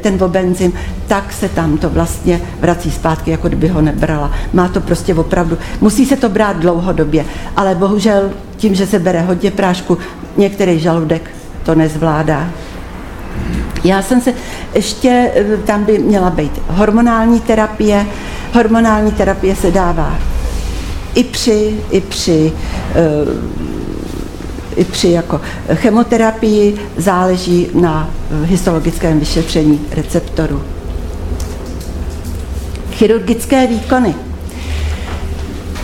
[0.00, 0.72] ten vobenzym,
[1.06, 4.32] tak se tam to vlastně vrací zpátky, jako kdyby ho nebrala.
[4.52, 7.24] Má to prostě opravdu, musí se to brát dlouhodobě,
[7.56, 9.98] ale bohužel tím, že se bere hodně prášku,
[10.36, 11.30] některý žaludek
[11.64, 12.48] to nezvládá.
[13.84, 14.34] Já jsem se
[14.74, 15.32] ještě,
[15.66, 18.06] tam by měla být hormonální terapie.
[18.52, 20.18] Hormonální terapie se dává
[21.14, 22.52] i při, i při
[23.22, 23.66] uh,
[24.76, 25.40] i při jako
[25.74, 28.10] chemoterapii záleží na
[28.44, 30.62] histologickém vyšetření receptoru.
[32.90, 34.14] Chirurgické výkony.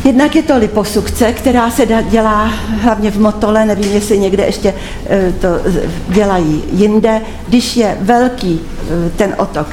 [0.05, 2.44] Jednak je to liposukce, která se dělá
[2.82, 4.74] hlavně v motole, nevím, jestli někde ještě
[5.11, 5.48] e, to
[6.09, 7.20] dělají jinde.
[7.48, 9.66] Když je velký e, ten otok,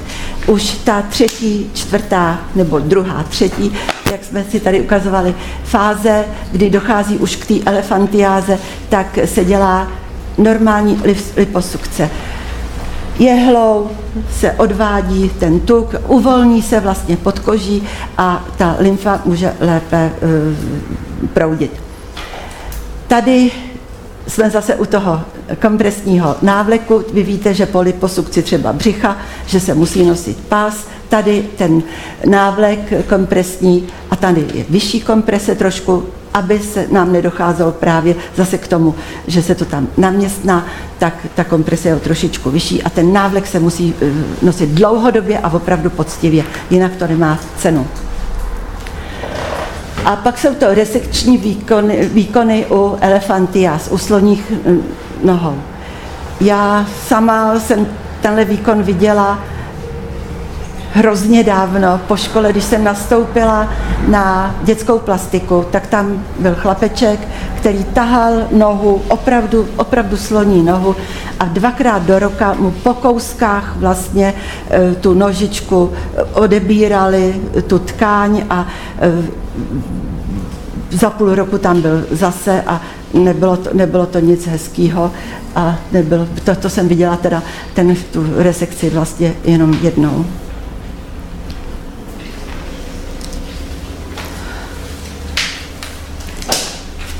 [0.47, 3.71] už ta třetí, čtvrtá nebo druhá, třetí
[4.11, 8.59] jak jsme si tady ukazovali, fáze, kdy dochází už k té elefantiáze,
[8.89, 9.91] tak se dělá
[10.38, 11.01] normální
[11.38, 12.09] liposukce.
[13.20, 13.89] Jehlou
[14.32, 17.84] se odvádí ten tuk, uvolní se vlastně pod koží
[18.17, 21.72] a ta lymfa může lépe uh, proudit.
[23.07, 23.51] Tady
[24.28, 25.22] jsme zase u toho
[25.61, 27.03] kompresního návleku.
[27.13, 31.84] Vy víte, že po liposukci třeba břicha, že se musí nosit pás, tady ten
[32.26, 38.67] návlek kompresní a tady je vyšší komprese trošku, aby se nám nedocházelo právě zase k
[38.67, 38.95] tomu,
[39.27, 40.65] že se to tam naměstná,
[40.97, 44.11] tak ta komprese je trošičku vyšší a ten návlek se musí eh,
[44.41, 47.88] nosit dlouhodobě a opravdu poctivě, jinak to nemá cenu.
[50.05, 54.73] A pak jsou to resekční výkony, výkony u elefantias, u sloních eh,
[55.23, 55.55] nohou.
[56.41, 57.88] Já sama jsem
[58.21, 59.39] tenhle výkon viděla
[60.93, 63.69] hrozně dávno po škole, když jsem nastoupila
[64.07, 67.19] na dětskou plastiku, tak tam byl chlapeček,
[67.57, 70.95] který tahal nohu, opravdu, opravdu sloní nohu
[71.39, 74.33] a dvakrát do roka mu po kouskách vlastně
[74.69, 75.91] e, tu nožičku
[76.33, 77.35] odebírali,
[77.67, 78.67] tu tkáň a
[78.99, 79.49] e,
[80.91, 82.81] za půl roku tam byl zase a
[83.13, 85.11] nebylo to, nebylo to nic hezkého
[85.55, 90.25] a nebylo, to, to jsem viděla teda ten, tu resekci vlastně jenom jednou.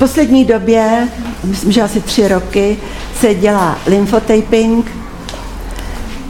[0.00, 1.08] Poslední době,
[1.44, 2.76] myslím, že asi tři roky,
[3.20, 4.92] se dělá lymfotaping.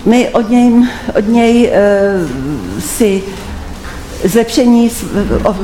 [0.06, 0.72] My od něj,
[1.18, 3.22] od něj uh, si
[4.24, 4.90] zlepšení,
[5.44, 5.56] o,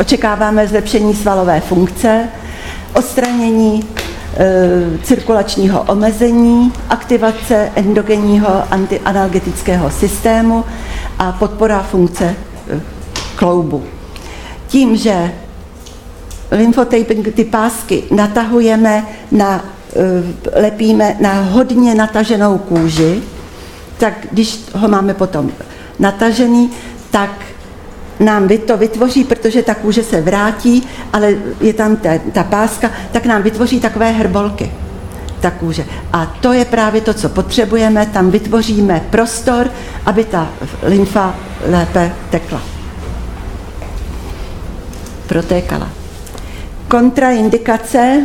[0.00, 2.28] očekáváme zlepšení svalové funkce,
[2.94, 10.64] odstranění uh, cirkulačního omezení, aktivace endogenního antianalgetického systému
[11.18, 12.34] a podpora funkce
[12.74, 12.80] uh,
[13.36, 13.84] kloubu.
[14.68, 15.32] Tím, že
[16.50, 19.64] lymfotaping, ty pásky natahujeme na
[19.96, 23.22] eh, lepíme na hodně nataženou kůži,
[23.98, 25.50] tak když ho máme potom
[25.98, 26.70] natažený,
[27.10, 27.30] tak
[28.20, 33.26] nám to vytvoří, protože ta kůže se vrátí, ale je tam ta, ta páska, tak
[33.26, 34.72] nám vytvoří takové hrbolky
[35.40, 35.84] ta kůže.
[36.12, 39.70] A to je právě to, co potřebujeme, tam vytvoříme prostor,
[40.06, 40.48] aby ta
[40.82, 41.34] lymfa
[41.66, 42.62] lépe tekla.
[45.26, 46.05] Protékala.
[46.88, 48.22] Kontraindikace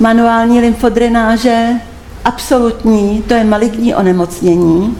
[0.00, 1.68] manuální lymfodrenáže,
[2.24, 4.96] absolutní, to je maligní onemocnění,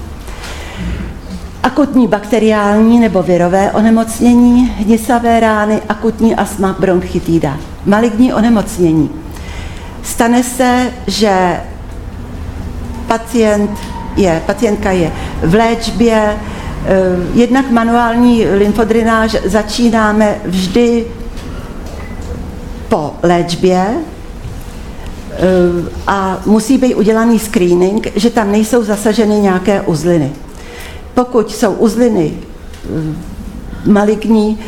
[1.63, 7.57] akutní bakteriální nebo virové onemocnění, hnisavé rány, akutní astma, bronchitída.
[7.87, 9.11] Maligní onemocnění.
[10.03, 11.61] Stane se, že
[13.07, 13.71] pacient
[14.17, 16.37] je, pacientka je v léčbě, eh,
[17.35, 21.07] jednak manuální lymfodrenáž začínáme vždy
[22.91, 25.37] po léčbě eh,
[26.07, 30.33] a musí být udělaný screening, že tam nejsou zasaženy nějaké uzliny.
[31.15, 34.59] Pokud jsou uzliny eh, maligní,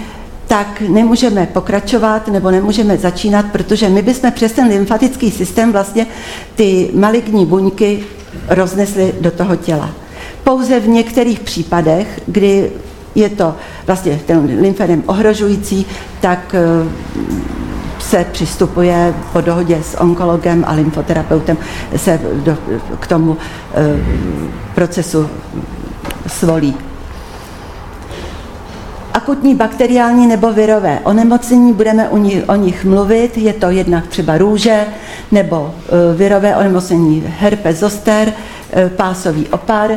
[0.47, 6.07] tak nemůžeme pokračovat nebo nemůžeme začínat, protože my bychom přes ten lymfatický systém vlastně
[6.55, 8.05] ty maligní buňky
[8.49, 9.91] roznesli do toho těla.
[10.45, 12.71] Pouze v některých případech, kdy
[13.15, 13.55] je to
[13.87, 15.87] vlastně ten lymfedem ohrožující,
[16.21, 16.89] tak eh,
[18.13, 21.57] se přistupuje po dohodě s onkologem a lymfoterapeutem
[21.97, 22.57] se do,
[23.01, 23.37] k tomu
[23.75, 23.97] e,
[24.75, 25.31] procesu
[26.27, 26.77] svolí.
[29.15, 34.39] Akutní bakteriální nebo virové onemocnění, budeme o nich, o nich mluvit, je to jednak třeba
[34.39, 34.85] růže
[35.31, 38.33] nebo e, virové onemocnění herpes zoster,
[38.73, 39.91] e, pásový opar,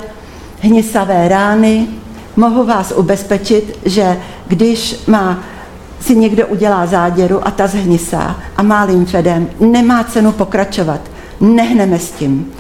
[0.60, 1.88] hnisavé rány.
[2.36, 5.44] Mohu vás ubezpečit, že když má
[6.06, 11.02] si někdo udělá záděru a ta zhnisá a má lymfedem, nemá cenu pokračovat.
[11.40, 12.52] Nehneme s tím.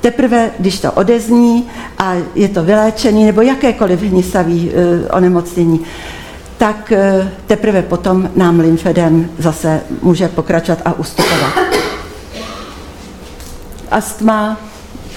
[0.00, 1.66] Teprve, když to odezní
[1.98, 4.74] a je to vyléčený nebo jakékoliv hnisavý uh,
[5.10, 5.80] onemocnění,
[6.58, 11.52] tak uh, teprve potom nám lymfedem zase může pokračovat a ustupovat.
[13.90, 14.60] Astma,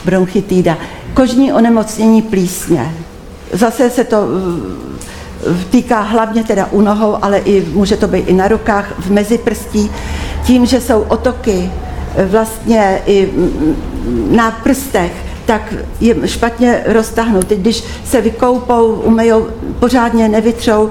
[0.05, 0.77] bronchitída,
[1.13, 2.93] kožní onemocnění plísně.
[3.53, 4.94] Zase se to uh,
[5.69, 9.91] týká hlavně teda u nohou, ale i, může to být i na rukách, v meziprstí,
[10.43, 11.71] tím, že jsou otoky
[12.25, 13.29] vlastně i
[14.29, 15.11] na prstech,
[15.45, 17.41] tak je špatně roztahnou.
[17.41, 19.47] Teď, když se vykoupou, umejou,
[19.79, 20.89] pořádně nevytřou,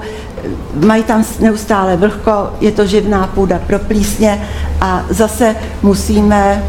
[0.85, 4.47] mají tam neustále vlhko, je to živná půda pro plísně
[4.81, 6.63] a zase musíme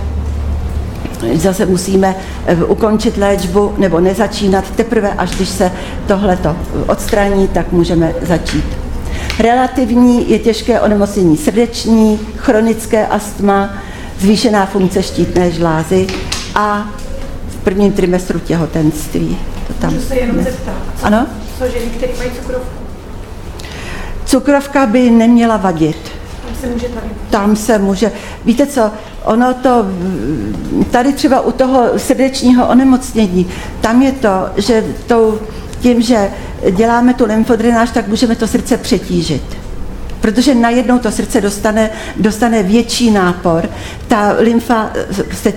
[1.35, 4.71] zase musíme eh, ukončit léčbu nebo nezačínat.
[4.71, 5.73] Teprve až když se
[6.07, 6.57] tohleto
[6.87, 8.64] odstraní, tak můžeme začít.
[9.39, 13.75] Relativní je těžké onemocnění srdeční, chronické astma,
[14.19, 16.07] zvýšená funkce štítné žlázy
[16.55, 16.89] a
[17.49, 19.39] v prvním trimestru těhotenství.
[19.67, 20.75] To tam Můžu se jenom zeptat.
[21.03, 21.27] Ano?
[21.59, 22.69] Co ženy, které mají cukrovku?
[24.25, 25.97] Cukrovka by neměla vadit.
[26.47, 26.86] Tam se může.
[27.30, 28.12] Tam se může.
[28.44, 28.90] Víte co,
[29.24, 29.86] ono to,
[30.90, 33.49] tady třeba u toho srdečního onemocnění,
[33.80, 35.38] tam je to, že tou,
[35.80, 36.30] tím, že
[36.70, 39.66] děláme tu lymfodrenáž, tak můžeme to srdce přetížit
[40.21, 43.69] protože najednou to srdce dostane, dostane větší nápor,
[44.09, 44.91] ta lymfa
[45.33, 45.53] se,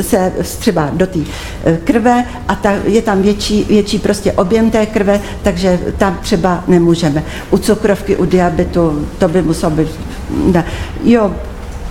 [0.00, 1.18] se třeba do té
[1.64, 6.64] eh, krve a ta, je tam větší, větší prostě objem té krve, takže tam třeba
[6.68, 7.22] nemůžeme.
[7.50, 9.88] U cukrovky, u diabetu, to by muselo být,
[10.30, 10.64] ne.
[11.04, 11.34] jo,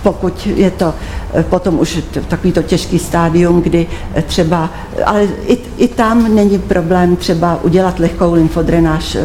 [0.02, 0.94] pokud je to
[1.34, 1.98] eh, potom už
[2.28, 4.70] takový to těžký stádium, kdy eh, třeba,
[5.06, 9.20] ale i, i tam není problém třeba udělat lehkou lymfodrenáž, eh,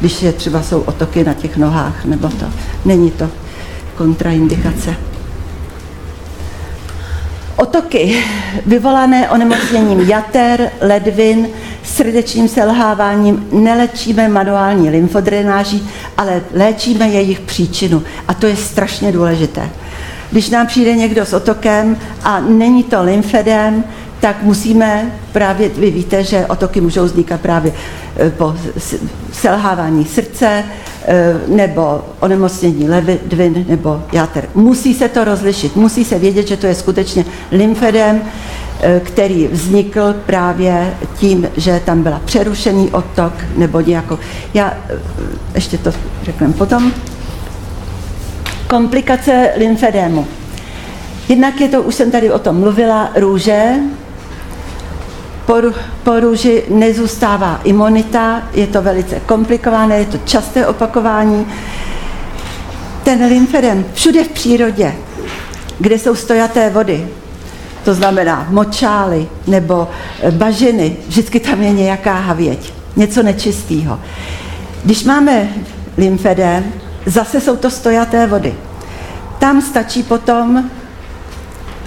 [0.00, 2.46] když je třeba jsou otoky na těch nohách, nebo to.
[2.84, 3.28] Není to
[3.96, 4.96] kontraindikace.
[7.56, 8.24] Otoky
[8.66, 11.48] vyvolané onemocněním jater, ledvin,
[11.84, 18.02] srdečním selháváním nelečíme manuální lymfodrenáží, ale léčíme jejich příčinu.
[18.28, 19.68] A to je strašně důležité.
[20.30, 23.84] Když nám přijde někdo s otokem a není to lymfedem,
[24.20, 27.72] tak musíme právě, vy víte, že otoky můžou vznikat právě
[28.16, 28.54] e, po
[29.32, 30.64] selhávání srdce e,
[31.48, 34.48] nebo onemocnění ledvin nebo játer.
[34.54, 38.22] Musí se to rozlišit, musí se vědět, že to je skutečně lymfedem,
[39.00, 44.18] který vznikl právě tím, že tam byla přerušený otok nebo nějakou.
[44.54, 44.74] Já
[45.54, 46.92] ještě to řeknu potom.
[48.68, 50.26] Komplikace lymfedému.
[51.28, 53.72] Jednak je to, už jsem tady o tom mluvila, růže,
[55.46, 55.54] po,
[56.02, 61.46] po růži nezůstává imunita, je to velice komplikované, je to časté opakování.
[63.02, 64.94] Ten lymfedem všude v přírodě
[65.78, 67.08] kde jsou stojaté vody,
[67.84, 69.88] to znamená močály nebo
[70.22, 74.00] eh, bažiny, vždycky tam je nějaká havěť, něco nečistého.
[74.84, 75.48] Když máme
[75.96, 76.64] lymfedem,
[77.06, 78.54] zase jsou to stojaté vody.
[79.38, 80.70] Tam stačí potom,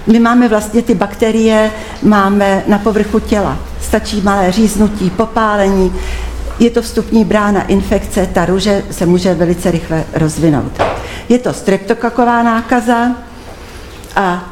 [0.06, 1.70] my máme vlastně ty bakterie,
[2.02, 3.58] máme na povrchu těla.
[3.80, 5.92] Stačí malé říznutí, popálení,
[6.58, 10.72] je to vstupní brána infekce, ta růže se může velice rychle rozvinout.
[11.28, 13.10] Je to streptokaková nákaza
[14.16, 14.44] a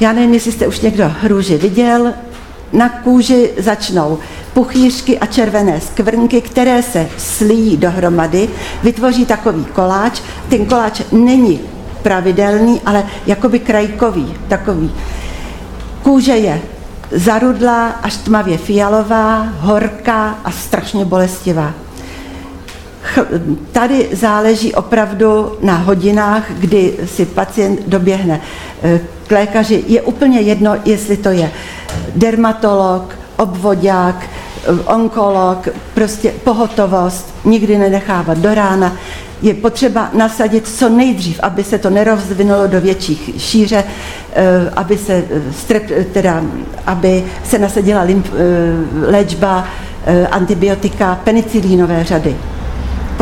[0.00, 2.12] já nevím, jestli jste už někdo růži viděl,
[2.72, 4.18] na kůži začnou
[4.52, 8.48] puchýřky a červené skvrnky, které se slíjí dohromady,
[8.82, 10.20] vytvoří takový koláč.
[10.48, 11.60] Ten koláč není
[12.02, 14.92] pravidelný, ale jakoby krajkový, takový.
[16.02, 16.62] Kůže je
[17.10, 21.74] zarudlá až tmavě fialová, horká a strašně bolestivá.
[23.72, 28.40] Tady záleží opravdu na hodinách, kdy si pacient doběhne
[28.82, 29.84] eh, k lékaři.
[29.86, 31.50] Je úplně jedno, jestli to je
[32.16, 38.96] dermatolog, obvodák, eh, onkolog, prostě pohotovost, nikdy nenechávat do rána.
[39.42, 43.84] Je potřeba nasadit co nejdřív, aby se to nerozvinulo do větších šíře,
[44.32, 45.24] eh, aby se,
[45.58, 45.82] strep,
[46.12, 46.42] teda,
[46.86, 48.06] aby se nasadila
[49.06, 49.64] léčba
[50.30, 52.36] antibiotika penicilínové řady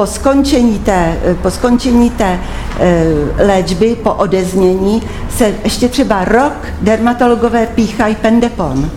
[0.03, 2.41] po skončení té, po skončení té
[2.81, 3.05] e,
[3.47, 8.91] léčby, po odeznění, se ještě třeba rok dermatologové píchají pendepon.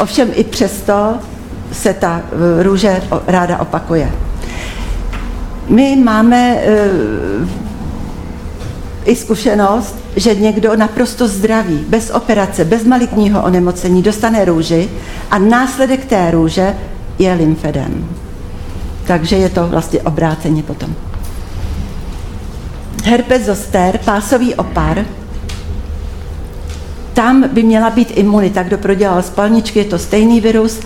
[0.00, 1.14] Ovšem i přesto
[1.72, 2.22] se ta
[2.58, 4.10] e, růže ráda opakuje.
[5.68, 6.88] My máme e,
[9.04, 14.90] i zkušenost, že někdo naprosto zdravý, bez operace, bez maligního onemocnění dostane růži
[15.30, 16.76] a následek té růže
[17.18, 18.23] je lymfedem.
[19.06, 20.94] Takže je to vlastně obráceně potom.
[23.04, 25.04] Herpes zoster, pásový opar,
[27.14, 28.62] tam by měla být imunita.
[28.62, 30.80] Kdo prodělal spalničky, je to stejný virus,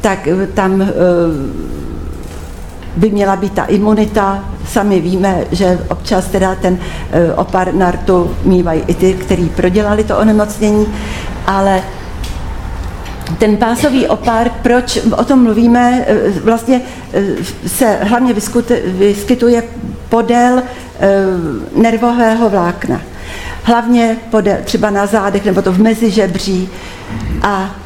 [0.00, 0.88] tak eh, tam eh,
[2.96, 4.44] by měla být ta imunita.
[4.68, 6.78] Sami víme, že občas teda ten
[7.10, 10.86] eh, opar na rtu mývají i ty, kteří prodělali to onemocnění,
[11.46, 11.82] ale
[13.38, 16.80] ten pásový opár, proč o tom mluvíme, eh, vlastně
[17.12, 17.22] eh,
[17.66, 18.34] se hlavně
[18.84, 19.62] vyskytuje
[20.08, 21.10] podél eh,
[21.76, 23.00] nervového vlákna.
[23.62, 26.68] Hlavně podél, třeba na zádech nebo to v mezižebří.
[27.42, 27.76] A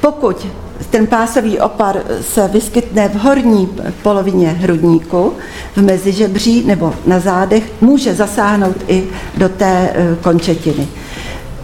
[0.00, 0.46] pokud
[0.90, 3.68] ten pásový opar se vyskytne v horní
[4.02, 5.32] polovině hrudníku,
[5.76, 9.04] v mezižebří nebo na zádech, může zasáhnout i
[9.36, 10.88] do té končetiny.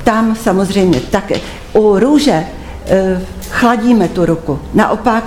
[0.05, 1.35] Tam samozřejmě také.
[1.73, 2.45] U růže
[3.51, 4.59] chladíme tu ruku.
[4.75, 5.25] Naopak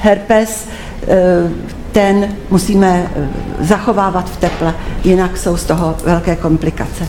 [0.00, 0.66] herpes,
[1.08, 1.50] eh,
[1.92, 3.28] ten musíme eh,
[3.60, 4.74] zachovávat v teple,
[5.04, 7.08] jinak jsou z toho velké komplikace.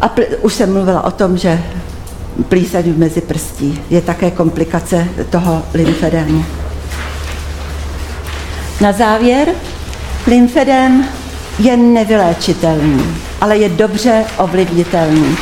[0.00, 1.60] A pl- už jsem mluvila o tom, že
[2.48, 6.44] plíseň v mezi prstí je také komplikace toho lymfedému.
[8.80, 9.48] Na závěr,
[10.26, 11.04] lymfedém
[11.58, 13.04] je nevyléčitelný,
[13.40, 15.36] ale je dobře ovlivnitelný.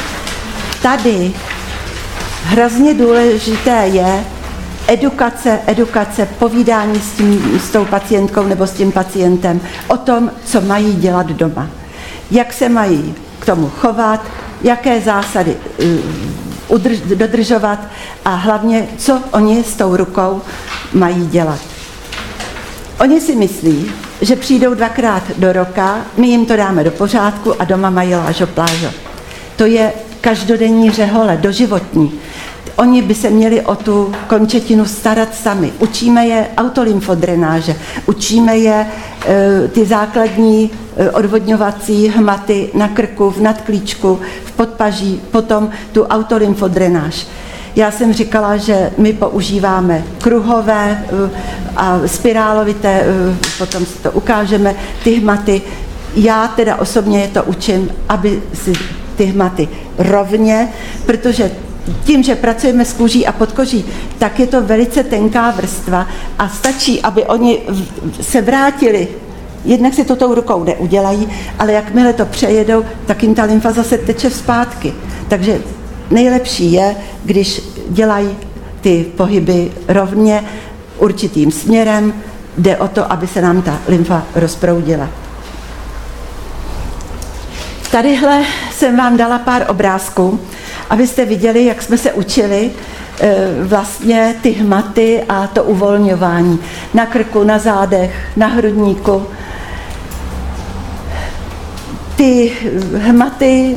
[0.82, 1.32] Tady
[2.44, 4.24] hrozně důležité je
[4.88, 10.60] edukace, edukace, povídání s, tím, s tou pacientkou nebo s tím pacientem o tom, co
[10.60, 11.66] mají dělat doma.
[12.30, 14.24] Jak se mají k tomu chovat,
[14.62, 15.86] jaké zásady uh,
[16.68, 17.78] udrž, dodržovat
[18.24, 20.42] a hlavně, co oni s tou rukou
[20.92, 21.58] mají dělat.
[23.00, 27.64] Oni si myslí, že přijdou dvakrát do roka, my jim to dáme do pořádku a
[27.64, 28.88] doma mají lážo plážo.
[29.56, 32.12] To je každodenní řehole, doživotní.
[32.76, 35.72] Oni by se měli o tu končetinu starat sami.
[35.78, 38.86] Učíme je autolymfodrenáže, učíme je
[39.26, 47.26] e, ty základní e, odvodňovací hmaty na krku, v nadklíčku, v podpaží, potom tu autolymfodrenáž.
[47.76, 51.30] Já jsem říkala, že my používáme kruhové e,
[51.76, 53.04] a spirálovité,
[53.58, 55.62] potom si to ukážeme, ty hmaty.
[56.16, 58.72] Já teda osobně je to učím, aby si
[59.20, 59.68] ty hmaty
[59.98, 60.68] rovně,
[61.06, 61.50] protože
[62.04, 63.84] tím, že pracujeme s kůží a podkoží,
[64.18, 66.06] tak je to velice tenká vrstva
[66.38, 67.58] a stačí, aby oni
[68.20, 69.08] se vrátili
[69.64, 73.98] Jednak si to tou rukou neudělají, ale jakmile to přejedou, tak jim ta lymfa zase
[73.98, 74.92] teče zpátky.
[75.28, 75.60] Takže
[76.10, 78.36] nejlepší je, když dělají
[78.80, 80.44] ty pohyby rovně,
[80.98, 82.12] určitým směrem,
[82.58, 85.08] jde o to, aby se nám ta lymfa rozproudila.
[87.90, 90.40] Tadyhle jsem vám dala pár obrázků,
[90.90, 92.70] abyste viděli, jak jsme se učili
[93.20, 96.58] eh, vlastně ty hmaty a to uvolňování
[96.94, 99.26] na krku, na zádech, na hrudníku.
[102.20, 102.52] ty
[102.98, 103.76] hmaty,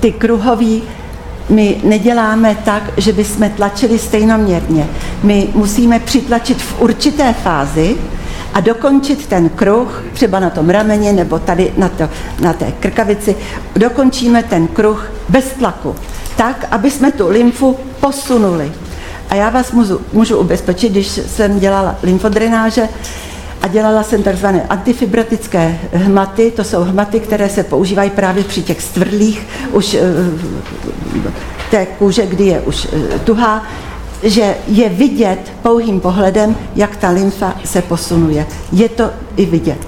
[0.00, 0.82] ty kruhový,
[1.48, 4.86] my neděláme tak, že bychom tlačili stejnoměrně.
[5.22, 7.96] My musíme přitlačit v určité fázi
[8.56, 12.08] a dokončit ten kruh, třeba na tom rameni nebo tady na, to,
[12.40, 13.36] na té krkavici,
[13.76, 15.96] dokončíme ten kruh bez tlaku,
[16.36, 18.72] tak, aby jsme tu lymfu posunuli.
[19.30, 22.88] A já vás můžu, můžu ubezpečit, když jsem dělala lymfodrenáže,
[23.62, 28.82] a dělala jsem takzvané antifibratické hmaty, to jsou hmaty, které se používají právě při těch
[28.82, 30.00] stvrdlých už eh,
[31.70, 33.62] té kůže, kdy je už eh, tuhá,
[34.26, 38.46] že je vidět pouhým pohledem, jak ta lymfa se posunuje.
[38.72, 39.78] Je to i vidět.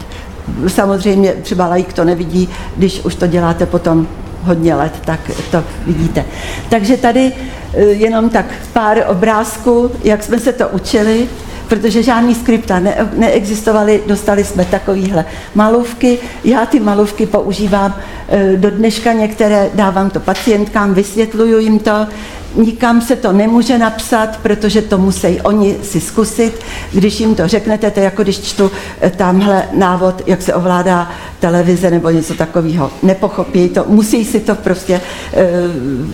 [0.66, 4.06] Samozřejmě třeba lajk to nevidí, když už to děláte potom
[4.42, 5.20] hodně let, tak
[5.50, 6.24] to vidíte.
[6.68, 7.32] Takže tady
[7.74, 11.28] eh, jenom tak pár obrázků, jak jsme se to učili,
[11.68, 15.24] protože žádný skripta ne, neexistovaly, dostali jsme takovýhle
[15.54, 16.18] malůvky.
[16.44, 17.94] Já ty malůvky používám
[18.28, 22.06] e, do dneška, některé dávám to pacientkám, vysvětluju jim to,
[22.54, 26.60] nikam se to nemůže napsat, protože to musí oni si zkusit.
[26.92, 28.70] Když jim to řeknete, to je jako když čtu
[29.00, 32.90] e, tamhle návod, jak se ovládá televize nebo něco takového.
[33.02, 35.00] Nepochopí to, musí si to prostě,
[35.34, 35.46] e,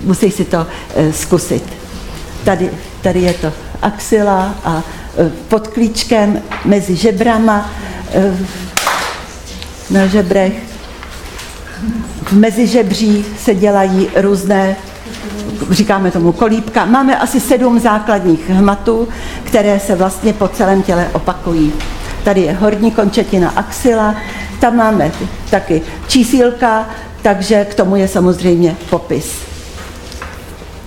[0.05, 0.66] musí si to
[1.11, 1.64] zkusit.
[2.45, 2.70] Tady,
[3.03, 4.82] tady je to axila a
[5.16, 7.70] Eh, pod klíčkem mezi žebrama,
[8.12, 8.37] eh,
[9.91, 10.53] na žebrech.
[12.22, 14.76] V mezižebří se dělají různé,
[15.70, 16.84] říkáme tomu kolípka.
[16.84, 19.08] Máme asi sedm základních hmatů,
[19.44, 21.72] které se vlastně po celém těle opakují.
[22.24, 24.14] Tady je horní končetina axila,
[24.60, 25.12] tam máme
[25.50, 26.88] taky čísílka,
[27.22, 29.38] takže k tomu je samozřejmě popis.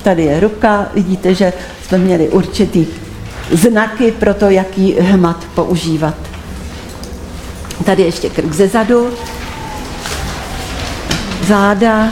[0.04, 1.54] Tady je ruka, vidíte, že
[1.88, 2.88] jsme měli určitý
[3.52, 6.16] znaky pro to, jaký hmat používat.
[7.86, 9.10] Tady ještě krk ze zadu,
[11.48, 12.10] záda,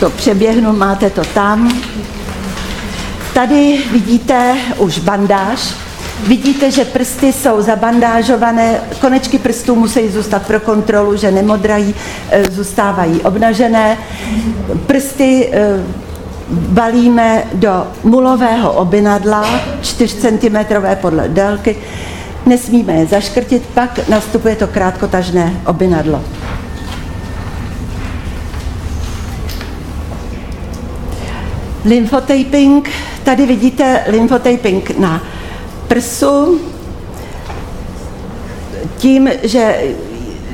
[0.00, 1.82] to přeběhnu, máte to tam.
[3.34, 5.74] Tady vidíte už bandáž,
[6.26, 11.94] Vidíte, že prsty jsou zabandážované, konečky prstů musí zůstat pro kontrolu, že nemodrají,
[12.30, 13.98] e, zůstávají obnažené.
[14.86, 15.84] Prsty e,
[16.50, 20.56] balíme do mulového obinadla, 4 cm
[20.94, 21.76] podle délky,
[22.46, 26.24] nesmíme je zaškrtit, pak nastupuje to krátkotažné obinadlo.
[31.88, 32.90] Lymphotaping,
[33.24, 35.22] tady vidíte lymphotaping na
[35.88, 36.60] prsu,
[38.96, 39.76] tím, že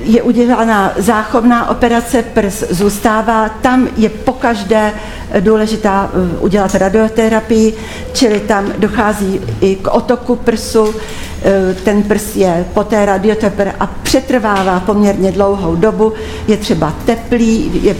[0.05, 4.93] je udělána záchovná operace, prs zůstává, tam je pokaždé
[5.41, 7.75] důležitá eh, udělat radioterapii,
[8.13, 10.95] čili tam dochází i k otoku prsu,
[11.43, 16.13] eh, ten prs je po té radioterapii a přetrvává poměrně dlouhou dobu,
[16.49, 17.97] je třeba teplý, je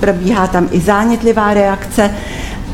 [0.00, 2.10] probíhá tam i zánětlivá reakce,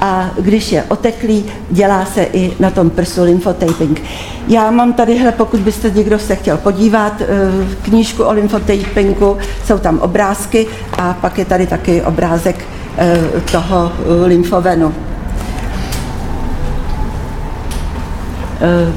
[0.00, 4.02] a když je oteklý, dělá se i na tom prsu lymphotaping.
[4.48, 7.26] Já mám tadyhle, pokud byste někdo se chtěl podívat, eh,
[7.82, 10.66] knížku o lymphotapingu, jsou tam obrázky
[10.98, 12.64] a pak je tady taky obrázek
[12.98, 13.20] eh,
[13.52, 13.92] toho
[14.24, 14.94] lymfovenu.
[18.60, 18.92] Eh,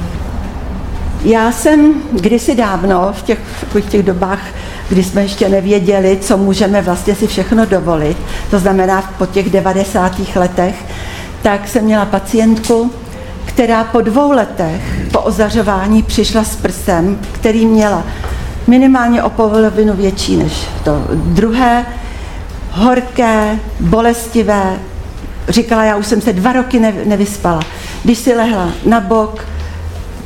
[1.24, 3.40] já jsem kdysi dávno v těch,
[3.74, 4.40] v těch dobách
[4.90, 8.18] kdy jsme ještě nevěděli, co můžeme vlastně si všechno dovolit,
[8.52, 10.22] to znamená po těch 90.
[10.36, 10.86] letech,
[11.42, 12.92] tak jsem měla pacientku,
[13.46, 14.82] která po dvou letech
[15.12, 18.04] po ozařování přišla s prsem, který měla
[18.68, 21.86] minimálně o polovinu větší než to druhé,
[22.72, 24.80] horké, bolestivé.
[25.50, 27.60] Říkala, já už jsem se dva roky nevyspala.
[28.04, 29.46] Když si lehla na bok,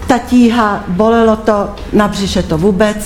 [0.07, 2.97] ta tíha, bolelo to, na břiše to vůbec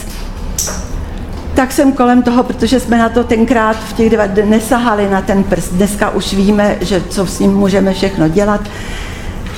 [1.57, 5.43] tak jsem kolem toho, protože jsme na to tenkrát v těch dva nesahali na ten
[5.43, 5.73] prst.
[5.73, 8.61] Dneska už víme, že co s ním můžeme všechno dělat.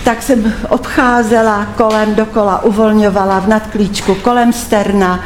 [0.03, 5.19] Tak jsem obcházela kolem dokola, uvolňovala v nadklíčku, kolem sterna,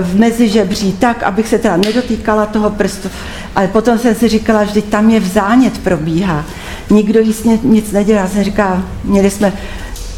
[0.00, 3.08] v mezižebří, tak, abych se teda nedotýkala toho prstu.
[3.56, 6.44] Ale potom jsem si říkala, že tam je vzánět probíhá.
[6.90, 8.28] Nikdo jí nic nedělá.
[8.28, 9.52] Jsem říkala, měli jsme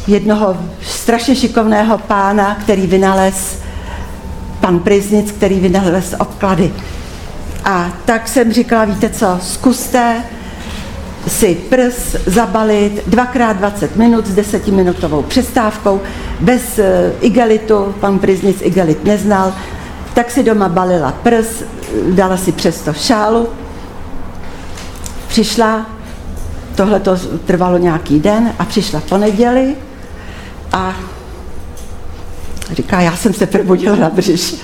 [0.07, 3.66] jednoho strašně šikovného pána, který vynalez
[4.61, 6.73] pan Priznic, který vynalez obklady.
[7.65, 10.23] A tak jsem říkala, víte co, zkuste
[11.27, 16.01] si prs zabalit dvakrát 20 minut s desetiminutovou přestávkou,
[16.39, 19.53] bez eh, igelitu, pan Priznic igelit neznal,
[20.13, 21.63] tak si doma balila prs,
[22.09, 23.47] dala si přesto šálu,
[25.27, 25.85] přišla,
[26.75, 29.75] tohle to trvalo nějaký den a přišla po neděli
[30.71, 30.95] a
[32.71, 34.55] Říká, já jsem se probudil na břiš.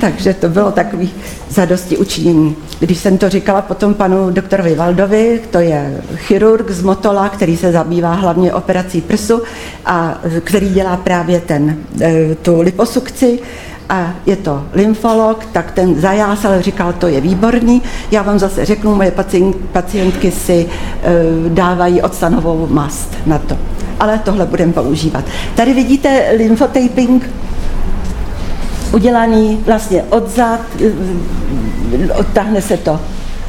[0.00, 1.10] Takže to bylo takový
[1.48, 2.56] zadosti učinění.
[2.78, 7.72] Když jsem to říkala potom panu doktorovi Valdovi, to je chirurg z Motola, který se
[7.72, 9.42] zabývá hlavně operací prsu
[9.86, 13.38] a který dělá právě ten, eh, tu liposukci,
[13.90, 17.82] a je to lymfolog, tak ten zajásal, říkal, to je výborný.
[18.10, 19.12] Já vám zase řeknu, moje
[19.72, 20.68] pacientky si e,
[21.48, 23.58] dávají octanovou mast na to.
[24.00, 25.24] Ale tohle budeme používat.
[25.54, 27.30] Tady vidíte lymfotaping
[28.92, 33.00] udělaný vlastně odzad, e, odtáhne se to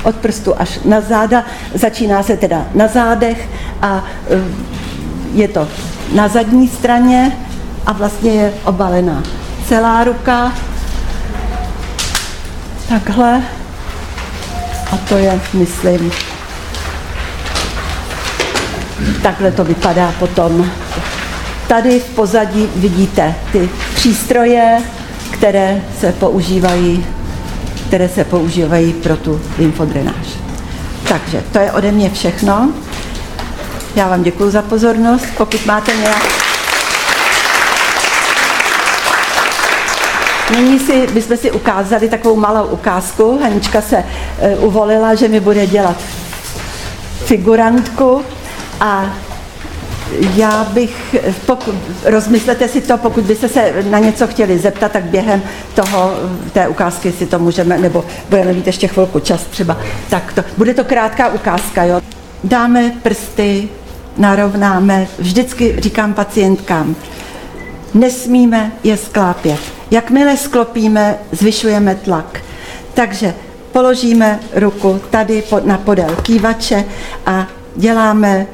[0.03, 3.49] od prstu až na záda, začíná se teda na zádech
[3.81, 4.41] a e,
[5.33, 5.67] je to
[6.15, 7.37] na zadní straně
[7.85, 9.23] a vlastně je obalená
[9.71, 10.53] celá ruka.
[12.89, 13.43] Takhle.
[14.91, 16.11] A to je, myslím,
[19.23, 20.71] takhle to vypadá potom.
[21.67, 24.81] Tady v pozadí vidíte ty přístroje,
[25.31, 27.05] které se používají,
[27.87, 30.27] které se používají pro tu lymfodrenáž.
[31.07, 32.73] Takže to je ode mě všechno.
[33.95, 35.25] Já vám děkuji za pozornost.
[35.37, 36.40] Pokud máte nějaké
[40.55, 43.39] Nyní si, bychom si ukázali takovou malou ukázku.
[43.43, 45.97] Hanička se uh, uvolila, že mi bude dělat
[47.25, 48.21] figurantku
[48.79, 49.13] a
[50.35, 51.75] já bych, pokud,
[52.05, 55.41] rozmyslete si to, pokud byste se na něco chtěli zeptat, tak během
[55.75, 56.13] toho,
[56.53, 59.77] té ukázky si to můžeme, nebo budeme mít ještě chvilku čas třeba.
[60.09, 62.01] Tak to, bude to krátká ukázka, jo.
[62.43, 63.69] Dáme prsty,
[64.17, 66.95] narovnáme, vždycky říkám pacientkám,
[67.93, 69.59] nesmíme je sklápět
[69.91, 72.41] Jakmile sklopíme, zvyšujeme tlak.
[72.93, 73.33] Takže
[73.71, 76.85] položíme ruku tady na podél kývače
[77.25, 78.47] a děláme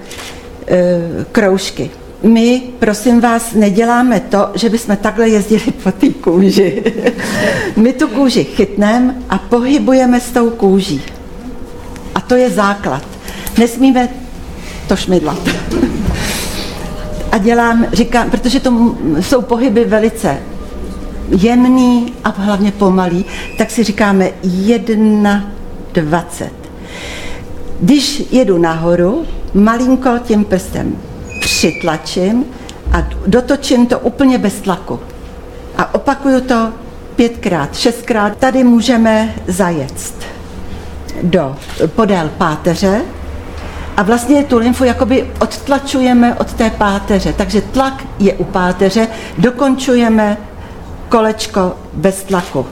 [0.68, 1.90] e, kroužky.
[2.24, 6.94] My, prosím vás, neděláme to, že bychom takhle jezdili po té kůži.
[7.76, 11.02] My tu kůži chytneme a pohybujeme s tou kůží.
[12.16, 13.04] A to je základ.
[13.58, 14.10] Nesmíme
[14.88, 15.40] to šmidlat.
[17.38, 20.38] A dělám, říkám, protože to jsou pohyby velice
[21.30, 23.26] jemný a hlavně pomalý,
[23.58, 26.48] tak si říkáme 1,20.
[27.82, 30.96] Když jedu nahoru, malinko tím prstem
[31.42, 32.46] přitlačím
[32.92, 35.00] a dotočím to úplně bez tlaku.
[35.78, 36.70] A opakuju to
[37.16, 38.38] pětkrát, šestkrát.
[38.38, 40.14] Tady můžeme zajet
[41.24, 41.56] do
[41.96, 43.02] podél páteře
[43.98, 47.34] a vlastně tu lymfu jakoby odtlačujeme od té páteře.
[47.34, 50.38] Takže tlak je u páteře, dokončujeme
[51.10, 52.66] kolečko bez tlaku.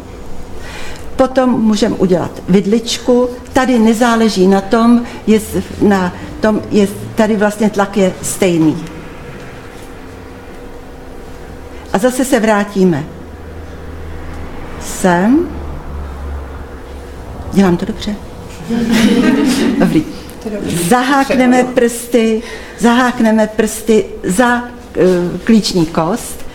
[1.16, 3.30] Potom můžeme udělat vidličku.
[3.54, 8.78] Tady nezáleží na tom, jest, na tom jest, tady vlastně tlak je stejný.
[11.94, 13.04] A zase se vrátíme
[14.82, 15.48] sem.
[17.54, 18.16] Dělám to dobře?
[19.80, 20.25] Dobrý.
[20.90, 22.42] Zahákneme prsty,
[22.80, 26.46] zahákneme prsty za uh, klíční kost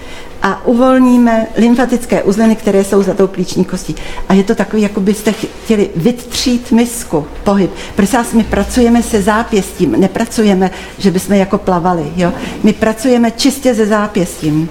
[0.43, 3.95] a uvolníme lymfatické uzliny, které jsou za tou klíční kostí.
[4.29, 7.71] A je to takový, jako byste chtěli vytřít misku, pohyb.
[7.97, 12.13] Prosím vás, my pracujeme se zápěstím, nepracujeme, že bychom jako plavali.
[12.17, 12.33] Jo?
[12.63, 14.69] My pracujeme čistě se zápěstím.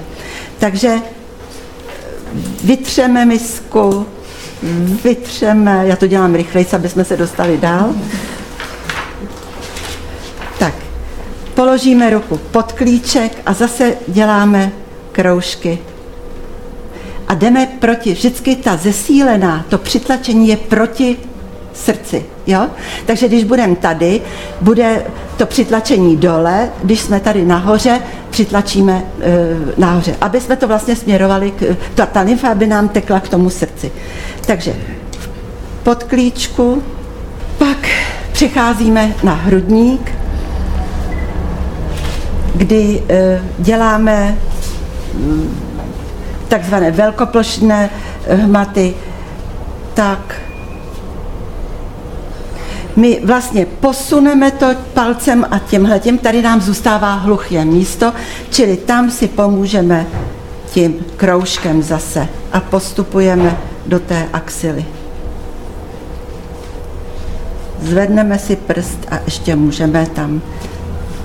[0.60, 0.96] Takže
[2.64, 4.06] vytřeme misku,
[5.04, 7.96] vytřeme, já to dělám rychleji, aby jsme se dostali dál.
[10.60, 10.74] Tak,
[11.60, 14.72] položíme ruku pod klíček a zase děláme
[15.12, 15.80] kroužky.
[17.28, 21.18] A jdeme proti, vždycky ta zesílená, to přitlačení je proti
[21.74, 22.26] srdci.
[22.48, 22.68] Jo?
[23.06, 24.22] Takže když budeme tady,
[24.62, 25.06] bude
[25.38, 29.32] to přitlačení dole, když jsme tady nahoře, přitlačíme e,
[29.78, 33.50] nahoře, aby jsme to vlastně směrovali, k, ta, ta lymfa aby nám tekla k tomu
[33.50, 33.92] srdci.
[34.46, 34.76] Takže
[35.84, 36.84] pod klíčku,
[37.58, 37.88] pak
[38.32, 40.19] přecházíme na hrudník,
[42.60, 44.38] kdy e, děláme
[46.48, 47.90] takzvané velkoplošné
[48.28, 48.94] hmaty,
[49.94, 50.42] tak
[52.96, 58.14] my vlastně posuneme to palcem a tímhle tím, tady nám zůstává hluché místo,
[58.50, 60.06] čili tam si pomůžeme
[60.72, 64.86] tím kroužkem zase a postupujeme do té axily.
[67.82, 70.42] Zvedneme si prst a ještě můžeme tam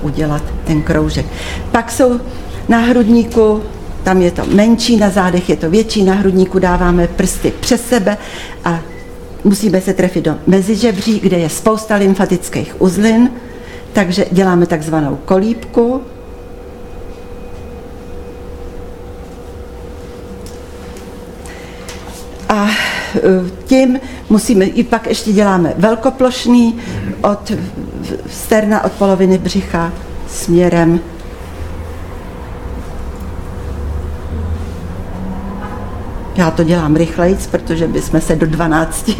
[0.05, 1.27] udělat ten kroužek.
[1.73, 2.21] Pak jsou
[2.69, 3.63] na hrudníku
[4.05, 8.17] tam je to menší, na zádech je to větší, na hrudníku dáváme prsty přes sebe
[8.65, 8.81] a
[9.45, 13.31] musíme se trefit do mezižebří, kde je spousta lymfatických uzlin,
[13.93, 16.01] takže děláme takzvanou kolípku.
[22.49, 23.04] A eh,
[23.65, 24.01] tím
[24.31, 26.77] musíme, i pak ještě děláme velkoplošný
[27.23, 27.53] od
[28.31, 29.93] sterna, od poloviny břicha
[30.29, 31.01] směrem
[36.37, 39.11] Já to dělám rychleji, protože bychom se do 12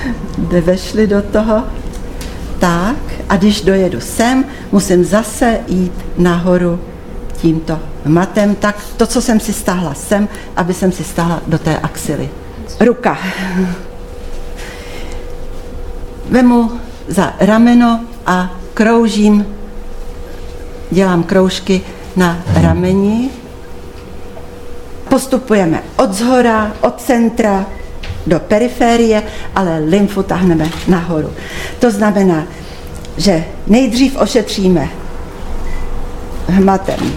[0.52, 1.64] nevešli do toho.
[2.58, 2.96] Tak,
[3.28, 6.80] a když dojedu sem, musím zase jít nahoru
[7.36, 11.78] tímto matem, tak to, co jsem si stáhla sem, aby jsem si stáhla do té
[11.78, 12.28] axily.
[12.80, 13.18] Ruka.
[16.28, 16.70] Vemu
[17.08, 19.46] za rameno a kroužím,
[20.90, 21.80] dělám kroužky
[22.16, 23.30] na rameni.
[25.08, 27.66] Postupujeme od zhora, od centra
[28.26, 29.22] do periférie,
[29.54, 31.30] ale lymfu tahneme nahoru.
[31.78, 32.44] To znamená,
[33.16, 34.88] že nejdřív ošetříme
[36.48, 37.12] hmatem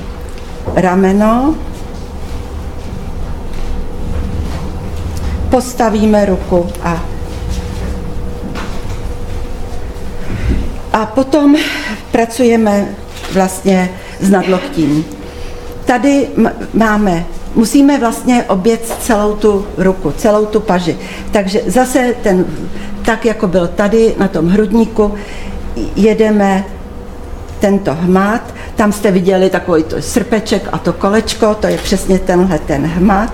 [0.75, 1.55] rameno,
[5.49, 7.03] postavíme ruku a
[10.93, 11.55] a potom
[12.11, 12.85] pracujeme
[13.33, 13.89] vlastně
[14.19, 15.05] s nadloktím.
[15.85, 16.27] Tady
[16.73, 17.25] máme,
[17.55, 20.97] musíme vlastně obět celou tu ruku, celou tu paži.
[21.31, 22.45] Takže zase ten,
[23.05, 25.13] tak jako byl tady na tom hrudníku,
[25.95, 26.65] jedeme
[27.59, 28.53] tento hmat.
[28.75, 33.33] Tam jste viděli takový to srpeček a to kolečko, to je přesně tenhle ten hmat.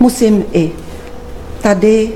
[0.00, 0.70] Musím i
[1.60, 2.10] tady,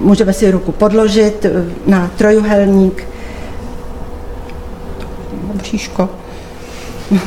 [0.00, 1.46] můžeme si ruku podložit
[1.86, 3.04] na trojuhelník,
[5.54, 6.08] bříško.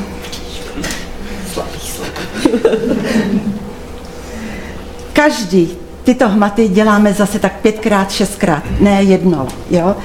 [5.14, 9.96] Každý tyto hmaty děláme zase tak pětkrát, šestkrát, ne jednou, jo?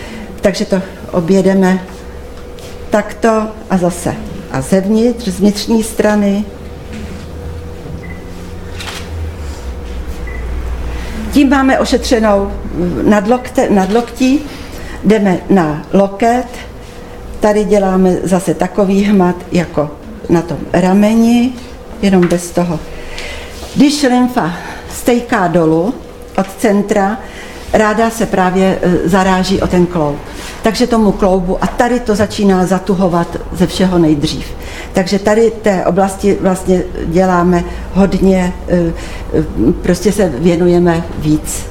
[0.41, 1.87] Takže to objedeme
[2.91, 4.15] takto a zase.
[4.53, 6.45] A zevnitř, z vnitřní strany.
[11.41, 12.53] Tím máme ošetřenou
[13.03, 14.41] nadlokte, nadloktí,
[15.05, 16.47] jdeme na loket,
[17.41, 19.91] tady děláme zase takový hmat jako
[20.29, 21.53] na tom rameni,
[22.03, 22.81] jenom bez toho.
[23.77, 24.53] Když lymfa
[24.95, 25.95] stejká dolů
[26.39, 27.19] od centra,
[27.73, 30.17] ráda se právě e, zaráží o ten kloub.
[30.63, 34.47] Takže tomu kloubu, a tady to začíná zatuhovat ze všeho nejdřív.
[34.93, 37.65] Takže tady té oblasti vlastně děláme
[37.95, 38.93] hodně, e, e,
[39.83, 41.67] prostě se věnujeme víc.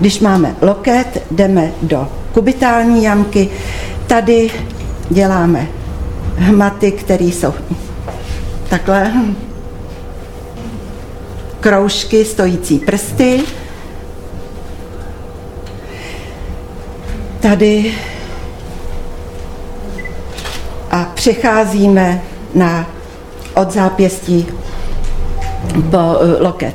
[0.00, 3.48] Když máme loket, jdeme do kubitální jamky,
[4.06, 4.50] tady
[5.10, 5.66] děláme
[6.36, 7.54] hmaty, které jsou
[8.68, 9.12] takhle
[11.60, 13.40] kroužky, stojící prsty.
[17.48, 17.94] Tady
[20.90, 22.22] a přecházíme
[22.54, 22.86] na
[23.54, 24.46] od zápěstí
[25.90, 26.74] po eh, loket.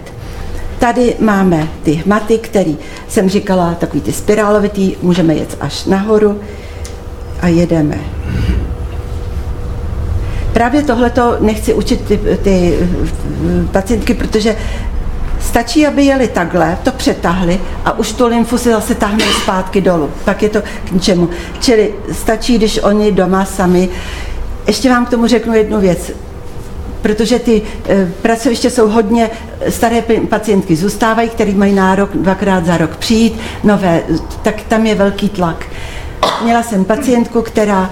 [0.80, 6.40] Tady máme ty hmaty, který jsem říkala, takový ty spirálovitý, můžeme jet až nahoru
[7.42, 7.98] a jedeme.
[10.54, 12.80] Právě tohleto nechci učit ty, ty
[13.72, 14.56] pacientky, protože
[15.44, 20.12] stačí, aby jeli takhle, to přetahli a už tu lymfu si zase táhnou zpátky dolů.
[20.26, 21.30] Pak je to k ničemu.
[21.60, 23.90] Čili stačí, když oni doma sami.
[24.68, 26.12] Ještě vám k tomu řeknu jednu věc
[27.04, 29.30] protože ty e, pracoviště jsou hodně,
[29.70, 34.04] staré pacientky zůstávají, který mají nárok dvakrát za rok přijít, nové,
[34.42, 35.66] tak tam je velký tlak.
[36.44, 37.90] Měla jsem pacientku, která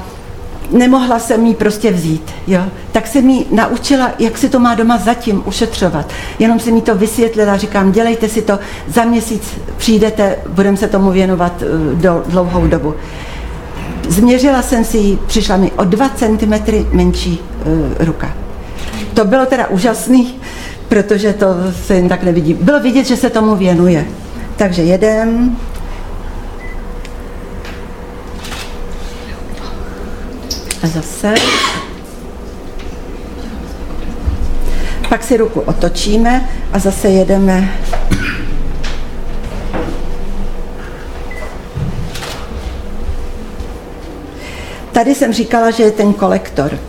[0.72, 2.62] nemohla jsem jí prostě vzít, jo.
[2.92, 6.10] Tak jsem jí naučila, jak si to má doma zatím ušetřovat.
[6.40, 9.44] Jenom jsem jí to vysvětlila, říkám, dělejte si to, za měsíc
[9.78, 12.96] přijdete, budeme se tomu věnovat eh, do dlouhou dobu.
[14.08, 16.54] Změřila jsem si ji, přišla mi o 2 cm
[16.92, 18.34] menší uh, ruka.
[19.14, 20.36] To bylo teda úžasný,
[20.88, 21.48] protože to
[21.86, 22.54] se jen tak nevidí.
[22.54, 24.06] Bylo vidět, že se tomu věnuje.
[24.56, 25.58] Takže jedem,
[30.84, 31.34] A zase.
[35.10, 37.70] Pak si ruku otočíme a zase jedeme
[44.92, 46.80] Tady jsem říkala, že je ten kolektor.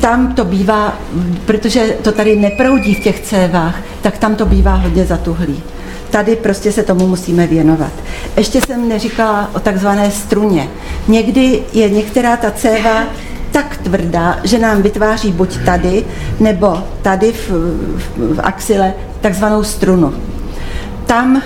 [0.00, 0.98] Tam to bývá,
[1.46, 5.62] protože to tady neproudí v těch cévách, tak tam to bývá hodně zatuhlý
[6.12, 7.92] tady prostě se tomu musíme věnovat.
[8.36, 10.68] Ještě jsem neříkala o takzvané struně.
[11.08, 13.04] Někdy je některá ta céva
[13.52, 16.04] tak tvrdá, že nám vytváří buď tady,
[16.40, 20.14] nebo tady v, v, v axile takzvanou strunu.
[21.06, 21.42] Tam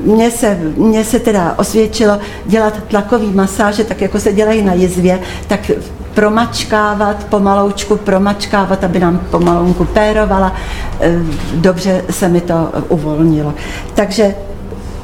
[0.00, 5.20] mně se, mně se teda osvědčilo dělat tlakový masáže, tak jako se dělají na jizvě,
[5.46, 5.70] tak
[6.14, 10.52] promačkávat, pomaloučku promačkávat, aby nám pomalonku pérovala.
[11.00, 11.18] Eh,
[11.54, 13.54] Dobře se mi to uvolnilo.
[13.94, 14.34] Takže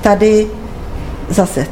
[0.01, 0.47] tady
[1.29, 1.67] zase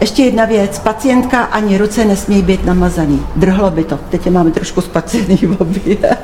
[0.00, 3.26] ještě jedna věc, pacientka ani ruce nesmí být namazaný.
[3.36, 3.98] Drhlo by to.
[4.10, 5.96] Teď je máme trošku spacený v obě.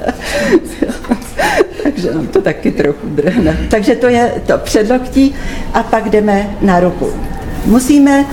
[1.82, 3.58] Takže nám to taky trochu drhne.
[3.70, 5.34] Takže to je to předloktí
[5.74, 7.10] a pak jdeme na ruku.
[7.64, 8.24] Musíme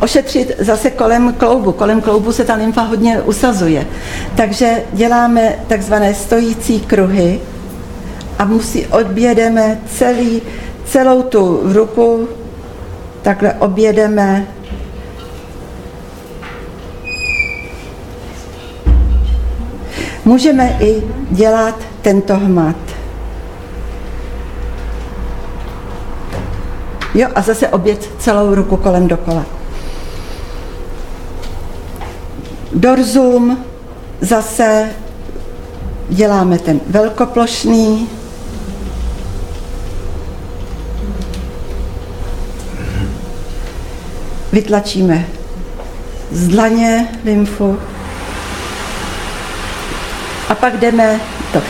[0.00, 1.72] ošetřit zase kolem kloubu.
[1.72, 3.86] Kolem kloubu se ta lymfa hodně usazuje.
[4.36, 7.40] Takže děláme takzvané stojící kruhy
[8.38, 10.42] a musí, objedeme celý,
[10.84, 12.28] celou tu ruku,
[13.22, 14.46] takhle objedeme
[20.26, 22.95] Můžeme i dělat tento hmat.
[27.16, 29.46] Jo, a zase obět celou ruku kolem dokola.
[32.72, 33.64] Dorzum
[34.20, 34.90] zase
[36.08, 38.08] děláme ten velkoplošný.
[44.52, 45.26] Vytlačíme
[46.32, 47.78] z dlaně lymfu
[50.48, 51.20] a pak jdeme
[51.52, 51.62] to,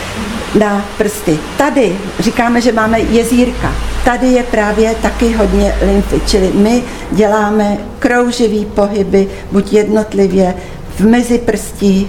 [0.59, 1.39] na prsty.
[1.57, 3.86] Tady říkáme, že máme jezírka.
[4.07, 10.53] Tady je právě taky hodně lymfy, čili my děláme krouživý pohyby, buď jednotlivě
[10.95, 12.07] v mezi prstí.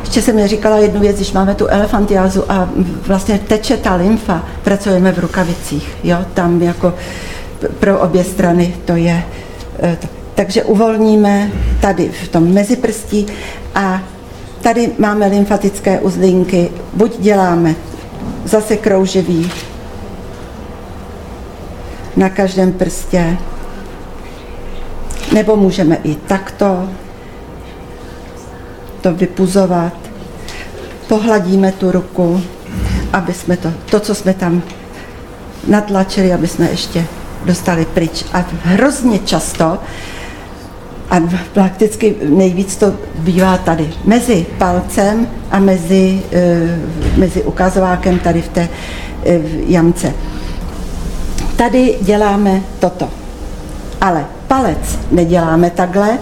[0.00, 2.68] Ještě jsem mi říkala jednu věc, když máme tu elefantiázu a
[3.06, 6.94] vlastně teče ta lymfa, pracujeme v rukavicích, jo, tam jako
[7.80, 9.24] pro obě strany to je
[9.82, 9.98] eh.
[10.34, 11.50] Takže uvolníme
[11.80, 13.26] tady v tom meziprstí
[13.74, 14.02] a
[14.62, 16.70] tady máme lymfatické uzlinky.
[16.92, 17.74] Buď děláme
[18.44, 19.52] zase krouživý
[22.16, 23.38] na každém prstě,
[25.32, 26.88] nebo můžeme i takto
[29.00, 29.92] to vypuzovat.
[31.08, 32.42] Pohladíme tu ruku,
[33.12, 34.62] aby jsme to, to, co jsme tam
[35.66, 37.04] natlačili, aby jsme ještě
[37.44, 38.24] dostali pryč.
[38.32, 39.78] A hrozně často
[41.10, 41.20] a
[41.52, 46.78] prakticky nejvíc to bývá tady, mezi palcem a mezi, eh,
[47.16, 48.68] mezi ukazovákem tady v té
[49.26, 50.14] eh, jamce.
[51.56, 53.08] Tady děláme toto,
[54.00, 56.18] ale palec neděláme takhle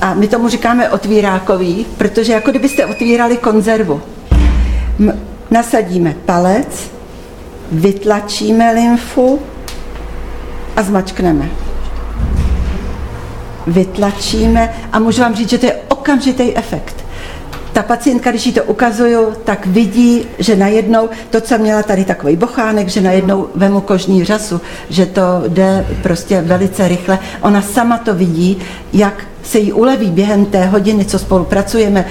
[0.00, 4.00] a my tomu říkáme otvírákový, protože jako kdybyste otvírali konzervu.
[5.50, 6.90] nasadíme palec,
[7.72, 9.40] vytlačíme lymfu
[10.76, 11.69] a zmačkneme
[13.66, 17.04] vytlačíme a můžu vám říct, že to je okamžitý efekt.
[17.72, 22.36] Ta pacientka, když jí to ukazuju, tak vidí, že najednou to, co měla tady takový
[22.36, 27.18] bochánek, že najednou vemu kožní řasu, že to jde prostě velice rychle.
[27.40, 28.58] Ona sama to vidí,
[28.92, 32.04] jak se jí uleví během té hodiny, co spolupracujeme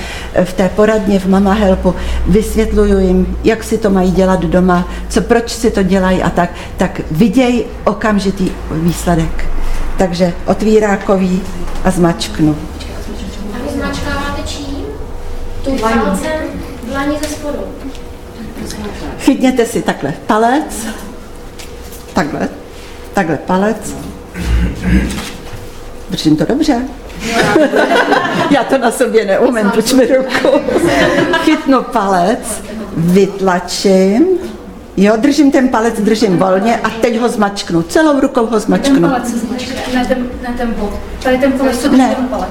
[0.43, 1.95] v té poradně v Mama Helpu,
[2.27, 6.49] vysvětluju jim, jak si to mají dělat doma, co, proč si to dělají a tak,
[6.77, 9.58] tak viděj okamžitý výsledek
[9.99, 11.41] takže otvírákový
[11.83, 12.57] a zmačknu.
[13.53, 14.85] A vy zmačkáváte čím?
[15.63, 16.31] Tu palcem
[16.83, 17.59] dlaní ze spodu.
[19.19, 20.87] Chytněte si takhle palec,
[22.13, 22.49] takhle,
[23.13, 23.95] takhle palec.
[26.09, 26.81] Držím to dobře.
[28.51, 30.59] Já to na sobě neumím, pojď mi ruku.
[31.43, 32.61] Chytnu palec,
[32.97, 34.27] vytlačím,
[35.01, 37.81] Jo, držím ten palec, držím volně a teď ho zmačknu.
[37.81, 38.95] Celou rukou ho zmačknu.
[38.99, 40.93] Ten palec se zmačkne, ne ten, ne ten bod.
[41.23, 42.15] Tady ten palec, co Ne.
[42.15, 42.49] ten palec.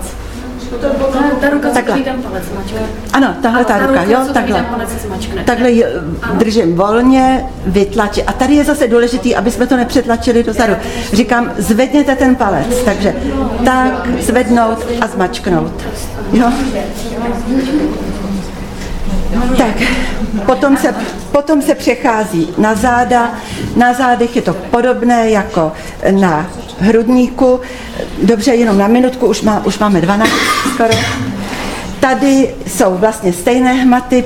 [1.40, 1.92] Ta ruka, co Takhle.
[1.94, 2.78] drží ten palec, zmačkne.
[3.12, 4.66] Ano, tahle ta ta ruka, ruka, jo, co takhle.
[5.44, 5.84] Takhle ji,
[6.34, 8.24] držím volně, vytlačím.
[8.26, 10.72] A tady je zase důležitý, aby jsme to nepřetlačili dozadu.
[11.12, 12.66] Říkám, zvedněte ten palec.
[12.84, 13.14] Takže
[13.64, 15.72] tak, zvednout a zmačknout.
[16.32, 16.52] Jo?
[19.56, 19.82] Tak,
[20.46, 20.94] potom se,
[21.32, 23.34] potom se přechází na záda.
[23.76, 25.72] Na zádech je to podobné jako
[26.10, 26.46] na
[26.78, 27.60] hrudníku.
[28.22, 30.30] Dobře, jenom na minutku, už, má, už máme 12
[30.74, 30.94] skoro.
[32.00, 34.24] Tady jsou vlastně stejné hmaty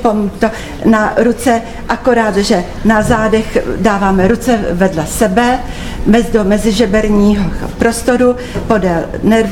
[0.85, 5.59] na ruce, akorát, že na zádech dáváme ruce vedle sebe,
[6.32, 7.44] do mezižeberního
[7.78, 8.36] prostoru,
[8.66, 9.51] podél, nerv,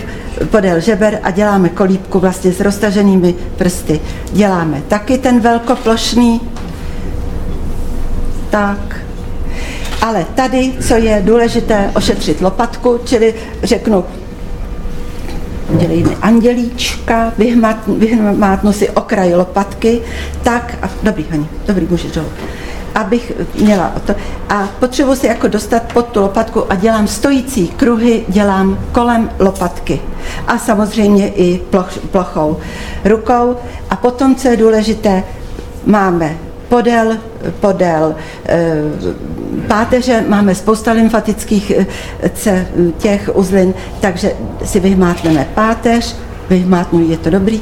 [0.51, 4.01] podél žeber a děláme kolíbku vlastně s roztaženými prsty.
[4.33, 6.41] Děláme taky ten velkoplošný,
[8.51, 8.97] tak.
[10.03, 14.05] Ale tady, co je důležité, ošetřit lopatku, čili řeknu
[15.79, 17.33] dělej mi andělíčka,
[17.99, 20.01] vyhmatnu si okraj lopatky,
[20.43, 22.29] tak, a, dobrý, Hani, dobrý, můžeš dolů
[22.95, 24.15] abych měla to.
[24.49, 30.01] A potřebuji se jako dostat pod tu lopatku a dělám stojící kruhy, dělám kolem lopatky.
[30.47, 32.57] A samozřejmě i ploch, plochou
[33.05, 33.57] rukou.
[33.91, 35.25] A potom, co je důležité,
[35.87, 36.37] máme
[36.71, 37.17] podél,
[37.61, 38.15] podél
[38.49, 38.75] e,
[39.67, 41.87] páteře máme spousta lymfatických e,
[42.99, 44.33] těch uzlin, takže
[44.65, 46.17] si vyhmátneme páteř,
[46.51, 47.61] vyhmátnu, je to dobrý,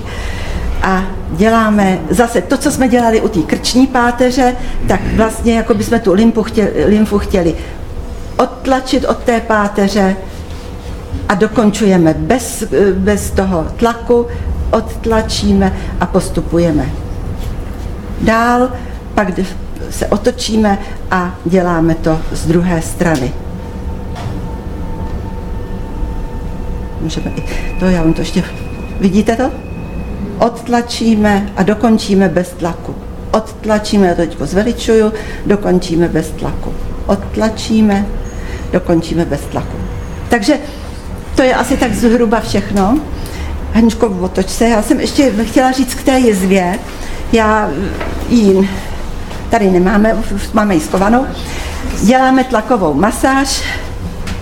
[0.83, 4.55] a děláme zase to, co jsme dělali u té krční páteře,
[4.89, 7.55] tak vlastně jako bychom tu lymfu chtěli, lymfu chtěli
[8.37, 10.17] odtlačit od té páteře
[11.29, 12.65] a dokončujeme bez,
[12.95, 14.27] bez toho tlaku,
[14.71, 16.87] odtlačíme a postupujeme.
[18.21, 18.69] Dál
[19.19, 19.29] pak
[19.91, 20.79] se otočíme
[21.11, 23.33] a děláme to z druhé strany.
[27.01, 27.43] Můžeme i
[27.81, 28.45] to, já vám to ještě,
[29.01, 29.51] vidíte to?
[30.39, 32.95] odtlačíme a dokončíme bez tlaku.
[33.31, 35.13] Odtlačíme, já to teď zveličuju,
[35.47, 36.73] dokončíme bez tlaku.
[37.07, 38.07] Odtlačíme,
[38.73, 39.77] dokončíme bez tlaku.
[40.29, 40.55] Takže
[41.35, 43.01] to je asi tak zhruba všechno.
[43.73, 44.69] Haničko, otoč se.
[44.69, 46.79] Já jsem ještě chtěla říct k té jizvě.
[47.33, 47.71] Já
[48.29, 48.69] ji
[49.51, 50.17] tady nemáme,
[50.53, 51.27] máme ji skovanou.
[52.03, 53.63] Děláme tlakovou masáž,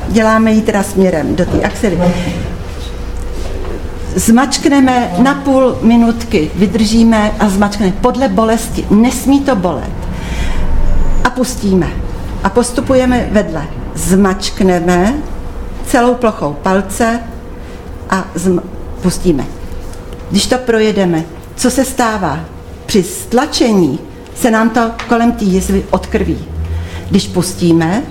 [0.09, 1.99] děláme ji teda směrem do té axily
[4.17, 8.87] zmačkneme na půl minutky, vydržíme a zmačkneme podle bolesti.
[8.91, 9.93] Nesmí to bolet.
[11.25, 11.87] A pustíme.
[12.45, 13.67] A postupujeme vedle.
[13.95, 15.15] Zmačkneme
[15.87, 17.21] celou plochou palce
[18.11, 18.25] a
[19.03, 19.45] pustíme.
[20.31, 21.25] Když to projedeme,
[21.57, 22.41] co se stává?
[22.87, 23.99] Při stlačení
[24.37, 26.39] se nám to kolem té jizvy odkrví.
[27.11, 28.03] Když pustíme,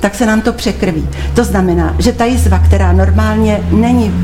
[0.00, 1.08] tak se nám to překrví.
[1.34, 4.14] To znamená, že ta jizva, která normálně není,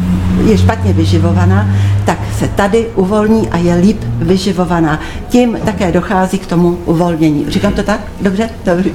[0.45, 1.69] je špatně vyživovaná,
[2.05, 5.01] tak se tady uvolní a je líp vyživovaná.
[5.29, 7.45] Tím také dochází k tomu uvolnění.
[7.49, 8.01] Říkám to tak?
[8.21, 8.51] Dobře?
[8.65, 8.93] Dobrý.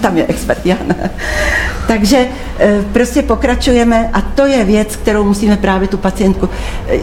[0.00, 1.10] Tam je expert, já ne.
[1.86, 2.26] Takže
[2.58, 6.48] e, prostě pokračujeme a to je věc, kterou musíme právě tu pacientku,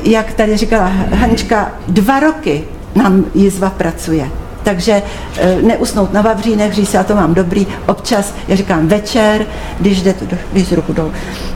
[0.03, 2.63] jak tady říkala Hanička, dva roky
[2.95, 5.01] nám jizva pracuje takže
[5.37, 9.45] eh, neusnout na vavřínech, říct já to mám dobrý, občas, já říkám večer,
[9.79, 11.11] když jdete, když ruku dolů,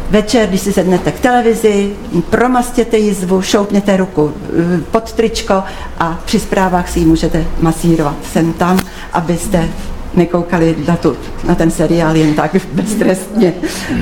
[0.10, 1.94] večer, když si sednete k televizi,
[2.30, 5.64] promastěte jizvu, šoupněte ruku eh, pod tričko
[5.99, 8.80] a při zprávách si ji můžete masírovat sem tam,
[9.14, 9.69] abyste
[10.14, 11.18] nekoukali na, tu,
[11.48, 13.53] na ten seriál jen tak beztrestně.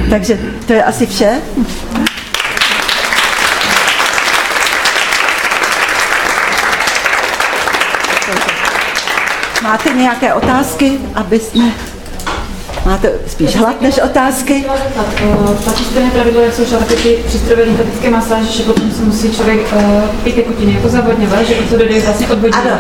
[0.09, 1.41] Takže to je asi vše.
[9.73, 11.71] Máte nějaké otázky, aby jsme...
[12.85, 14.65] Máte spíš hlad než otázky?
[15.63, 16.95] Platí stejné pravidlo, jak jsou třeba ty
[17.27, 19.81] přístrojové lymfatické masáže, že potom se musí člověk uh,
[20.23, 22.57] pít tekutiny jako zavodňovat, že to dojde vlastně od hodiny.
[22.69, 22.79] Ano.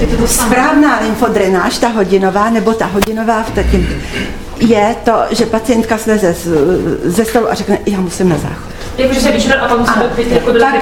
[0.00, 3.88] Je to to Správná lymfodrenáž, ta hodinová, nebo ta hodinová v takým,
[4.68, 6.34] je to, že pacientka sleze
[7.04, 8.72] ze stolu a řekne, já musím na záchod.
[8.98, 10.74] Jakože se vyčkat a pak musí pít jako tak,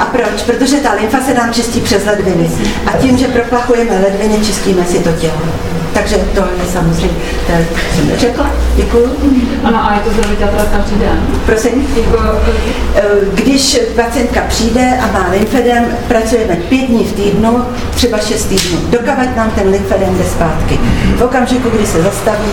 [0.00, 0.42] a proč?
[0.46, 2.50] Protože ta lymfa se nám čistí přes ledviny.
[2.86, 5.42] A tím, že proplachujeme ledviny, čistíme si to tělo.
[5.94, 7.52] Takže to je samozřejmě, to
[7.96, 9.16] jsem neřekla, děkuju.
[9.64, 11.26] Ano, a je to zdravý teda každý den?
[11.46, 11.88] Prosím?
[11.96, 12.18] Jako,
[12.94, 13.02] eh,
[13.34, 19.36] když pacientka přijde a má lymfedem, pracujeme pět dní v týdnu, třeba šest týdnů, dokavať
[19.36, 20.80] nám ten lymfedem jde zpátky.
[21.16, 22.48] V okamžiku, kdy se zastaví,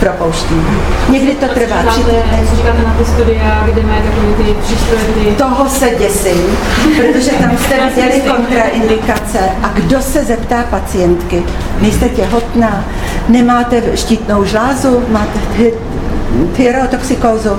[0.00, 0.62] propouštíme.
[1.08, 2.46] Někdy to trvá tři týdny.
[2.50, 5.34] Co říkáte na ty studia, kde mají takové ty přístroje?
[5.38, 6.58] Toho se děsím,
[6.96, 11.42] protože tam jste viděli kontraindikace a kdo se zeptá pacientky,
[11.80, 12.84] nejste těhotná,
[13.28, 15.38] nemáte štítnou žlázu, máte
[16.56, 17.58] pyrotoxikózu,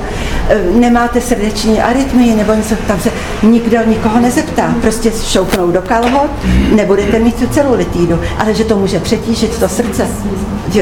[0.74, 3.11] nemáte srdeční arytmii nebo něco, tam se
[3.44, 4.76] nikdo nikoho nezeptá.
[4.82, 6.32] Prostě šoupnou do kalhot,
[6.76, 10.07] nebudete mít tu celou litídu, ale že to může přetížit to srdce.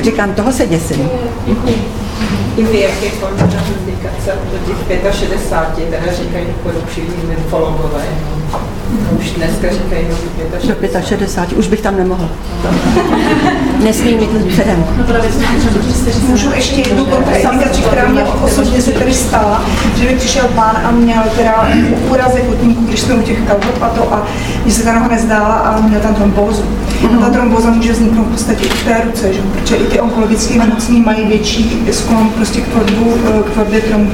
[0.02, 1.10] Říkám, toho se děsím.
[2.58, 8.04] I ty, jak je kontraindikace do těch 65, teda říkají doporučují nymfologové.
[9.20, 10.16] Už dneska říkají do
[10.60, 10.94] 65.
[10.94, 12.30] Do 65, už bych tam nemohla.
[13.84, 14.86] Nesmí mít předem.
[16.28, 19.66] Můžu ještě jednu kontraindikaci, která mě osobně se tady stala,
[19.96, 21.70] že mi přišel pán a měl teda
[22.10, 24.28] úrazek kotníku, když jsme u těch kalhot a to a
[24.64, 26.64] mě se ta noha nezdála a měl tam trombózu.
[27.22, 29.42] Ta trombóza může vzniknout v podstatě i v té ruce, že?
[29.42, 33.14] protože i ty onkologické nemocní mají větší sklon prostě k tvorbu,
[33.48, 34.12] k tvorbě trombů.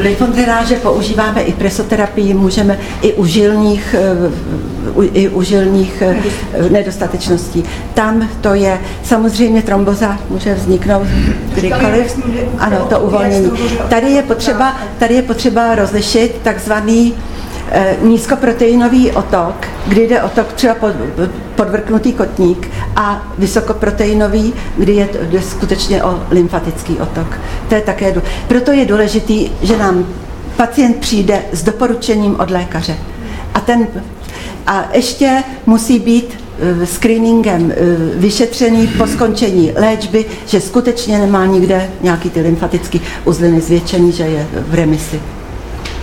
[0.00, 3.94] Lymfodrenáže používáme i presoterapii, můžeme i u žilních
[5.12, 6.16] i u žilních eh,
[6.70, 7.64] nedostatečností.
[7.94, 11.06] Tam to je, samozřejmě tromboza může vzniknout
[11.54, 12.18] kdykoliv.
[12.58, 13.50] Ano, to uvolnění.
[13.88, 17.31] Tady je potřeba, tady je potřeba rozlišit takzvaný eh,
[18.02, 19.54] nízkoproteinový otok,
[19.86, 20.92] kdy jde otok třeba pod,
[21.54, 27.40] podvrknutý kotník a vysokoproteinový, kdy je, jde skutečně o lymfatický otok.
[27.68, 28.14] To je také,
[28.48, 30.06] proto je důležitý, že nám
[30.56, 32.96] pacient přijde s doporučením od lékaře.
[33.54, 33.86] A, ten,
[34.66, 36.38] a ještě musí být
[36.82, 37.76] eh, screeningem eh,
[38.16, 44.46] vyšetřený po skončení léčby, že skutečně nemá nikde nějaký ty lymfatický uzliny zvětšený, že je
[44.68, 45.20] v remisi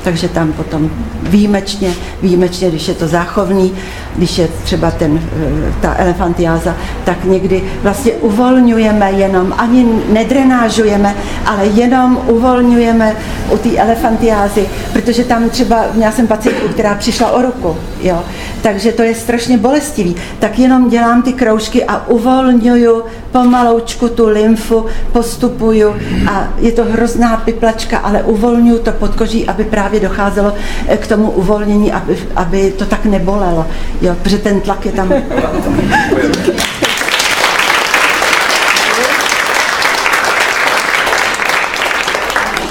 [0.10, 0.90] takže tam potom
[1.24, 3.74] výjimečně, výjimečně, když je to záchovný,
[4.16, 6.76] když je třeba ten, eh, ta elefantiáza,
[7.06, 11.16] tak někdy vlastně uvolňujeme jenom, ani nedrenážujeme,
[11.46, 13.16] ale jenom uvolňujeme
[13.52, 18.24] u té elefantiázy, protože tam třeba, měla jsem pacientku, která přišla o ruku, jo,
[18.62, 24.86] takže to je strašně bolestivý, tak jenom dělám ty kroužky a uvolňuju pomaloučku tu lymfu,
[25.12, 25.96] postupuju
[26.32, 30.54] a je to hrozná piplačka, ale uvolňuju to podkoží, aby právě docházelo
[30.88, 33.66] eh, k tomu uvolnění, aby, aby to tak nebolelo,
[34.02, 35.14] jo, protože ten tlak je tam.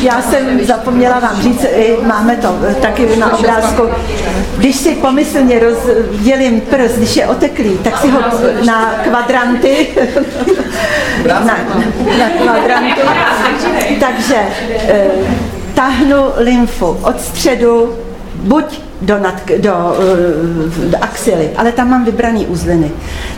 [0.01, 1.65] Já jsem zapomněla vám říct,
[2.07, 3.83] máme to taky na obrázku.
[4.57, 8.21] Když si pomyslně rozdělím prst, když je oteklý, tak si ho
[8.67, 9.87] na kvadranty,
[11.29, 11.41] na,
[12.19, 13.01] na kvadranty,
[14.01, 14.37] takže
[14.89, 15.05] eh,
[15.79, 17.93] tahnu lymfu od středu
[18.35, 19.73] buď do, nad, do,
[20.91, 22.91] do axily, ale tam mám vybraný uzliny.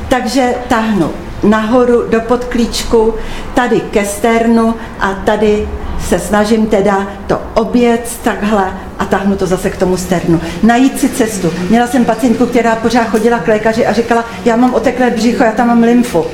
[0.08, 1.10] Takže tahnu
[1.42, 3.14] nahoru do podklíčku,
[3.54, 5.68] tady ke sternu a tady
[6.08, 8.64] se snažím teda to oběc takhle
[8.98, 10.40] a tahnu to zase k tomu sternu.
[10.62, 11.52] Najít si cestu.
[11.68, 15.52] Měla jsem pacientku, která pořád chodila k lékaři a říkala, já mám oteklé břicho, já
[15.52, 16.24] tam mám lymfu.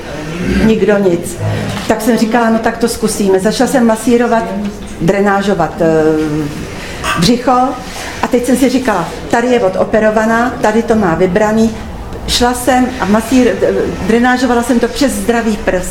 [0.65, 1.37] Nikdo nic.
[1.89, 3.41] Tak jsem říkala, no tak to zkusíme.
[3.41, 4.45] Začala jsem masírovat,
[5.01, 5.86] drenážovat eh,
[7.20, 7.68] břicho
[8.23, 11.77] a teď jsem si říkala, tady je odoperovaná, tady to má vybraný,
[12.28, 13.73] šla jsem a masír, eh,
[14.06, 15.89] drenážovala jsem to přes zdravý prs.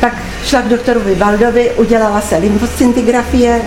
[0.00, 0.12] Pak
[0.44, 3.60] šla k doktorovi Vivaldovi, udělala se lymfoscintigrafie,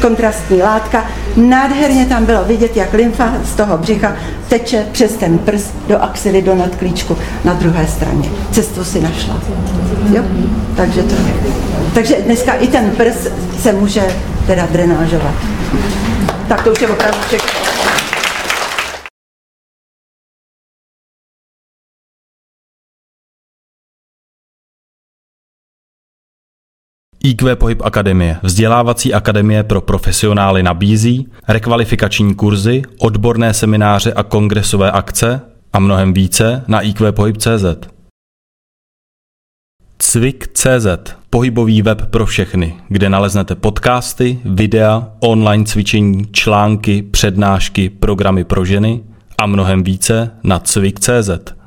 [0.00, 1.04] kontrastní látka.
[1.36, 4.16] Nádherně tam bylo vidět, jak lymfa z toho břicha
[4.48, 8.30] teče přes ten prst do axily, do nadklíčku na druhé straně.
[8.52, 9.40] Cestu si našla.
[10.14, 10.22] Jo?
[10.76, 11.14] Takže, to,
[11.94, 13.28] takže dneska i ten prst
[13.62, 14.02] se může
[14.46, 15.34] teda drenážovat.
[16.48, 17.67] Tak to už je opravdu všechno.
[27.28, 35.40] IQ Pohyb Akademie, vzdělávací akademie pro profesionály nabízí rekvalifikační kurzy, odborné semináře a kongresové akce
[35.72, 37.64] a mnohem více na iqpohyb.cz.
[39.98, 40.86] Cvik.cz,
[41.30, 49.00] pohybový web pro všechny, kde naleznete podcasty, videa, online cvičení, články, přednášky, programy pro ženy
[49.38, 51.57] a mnohem více na cvik.cz.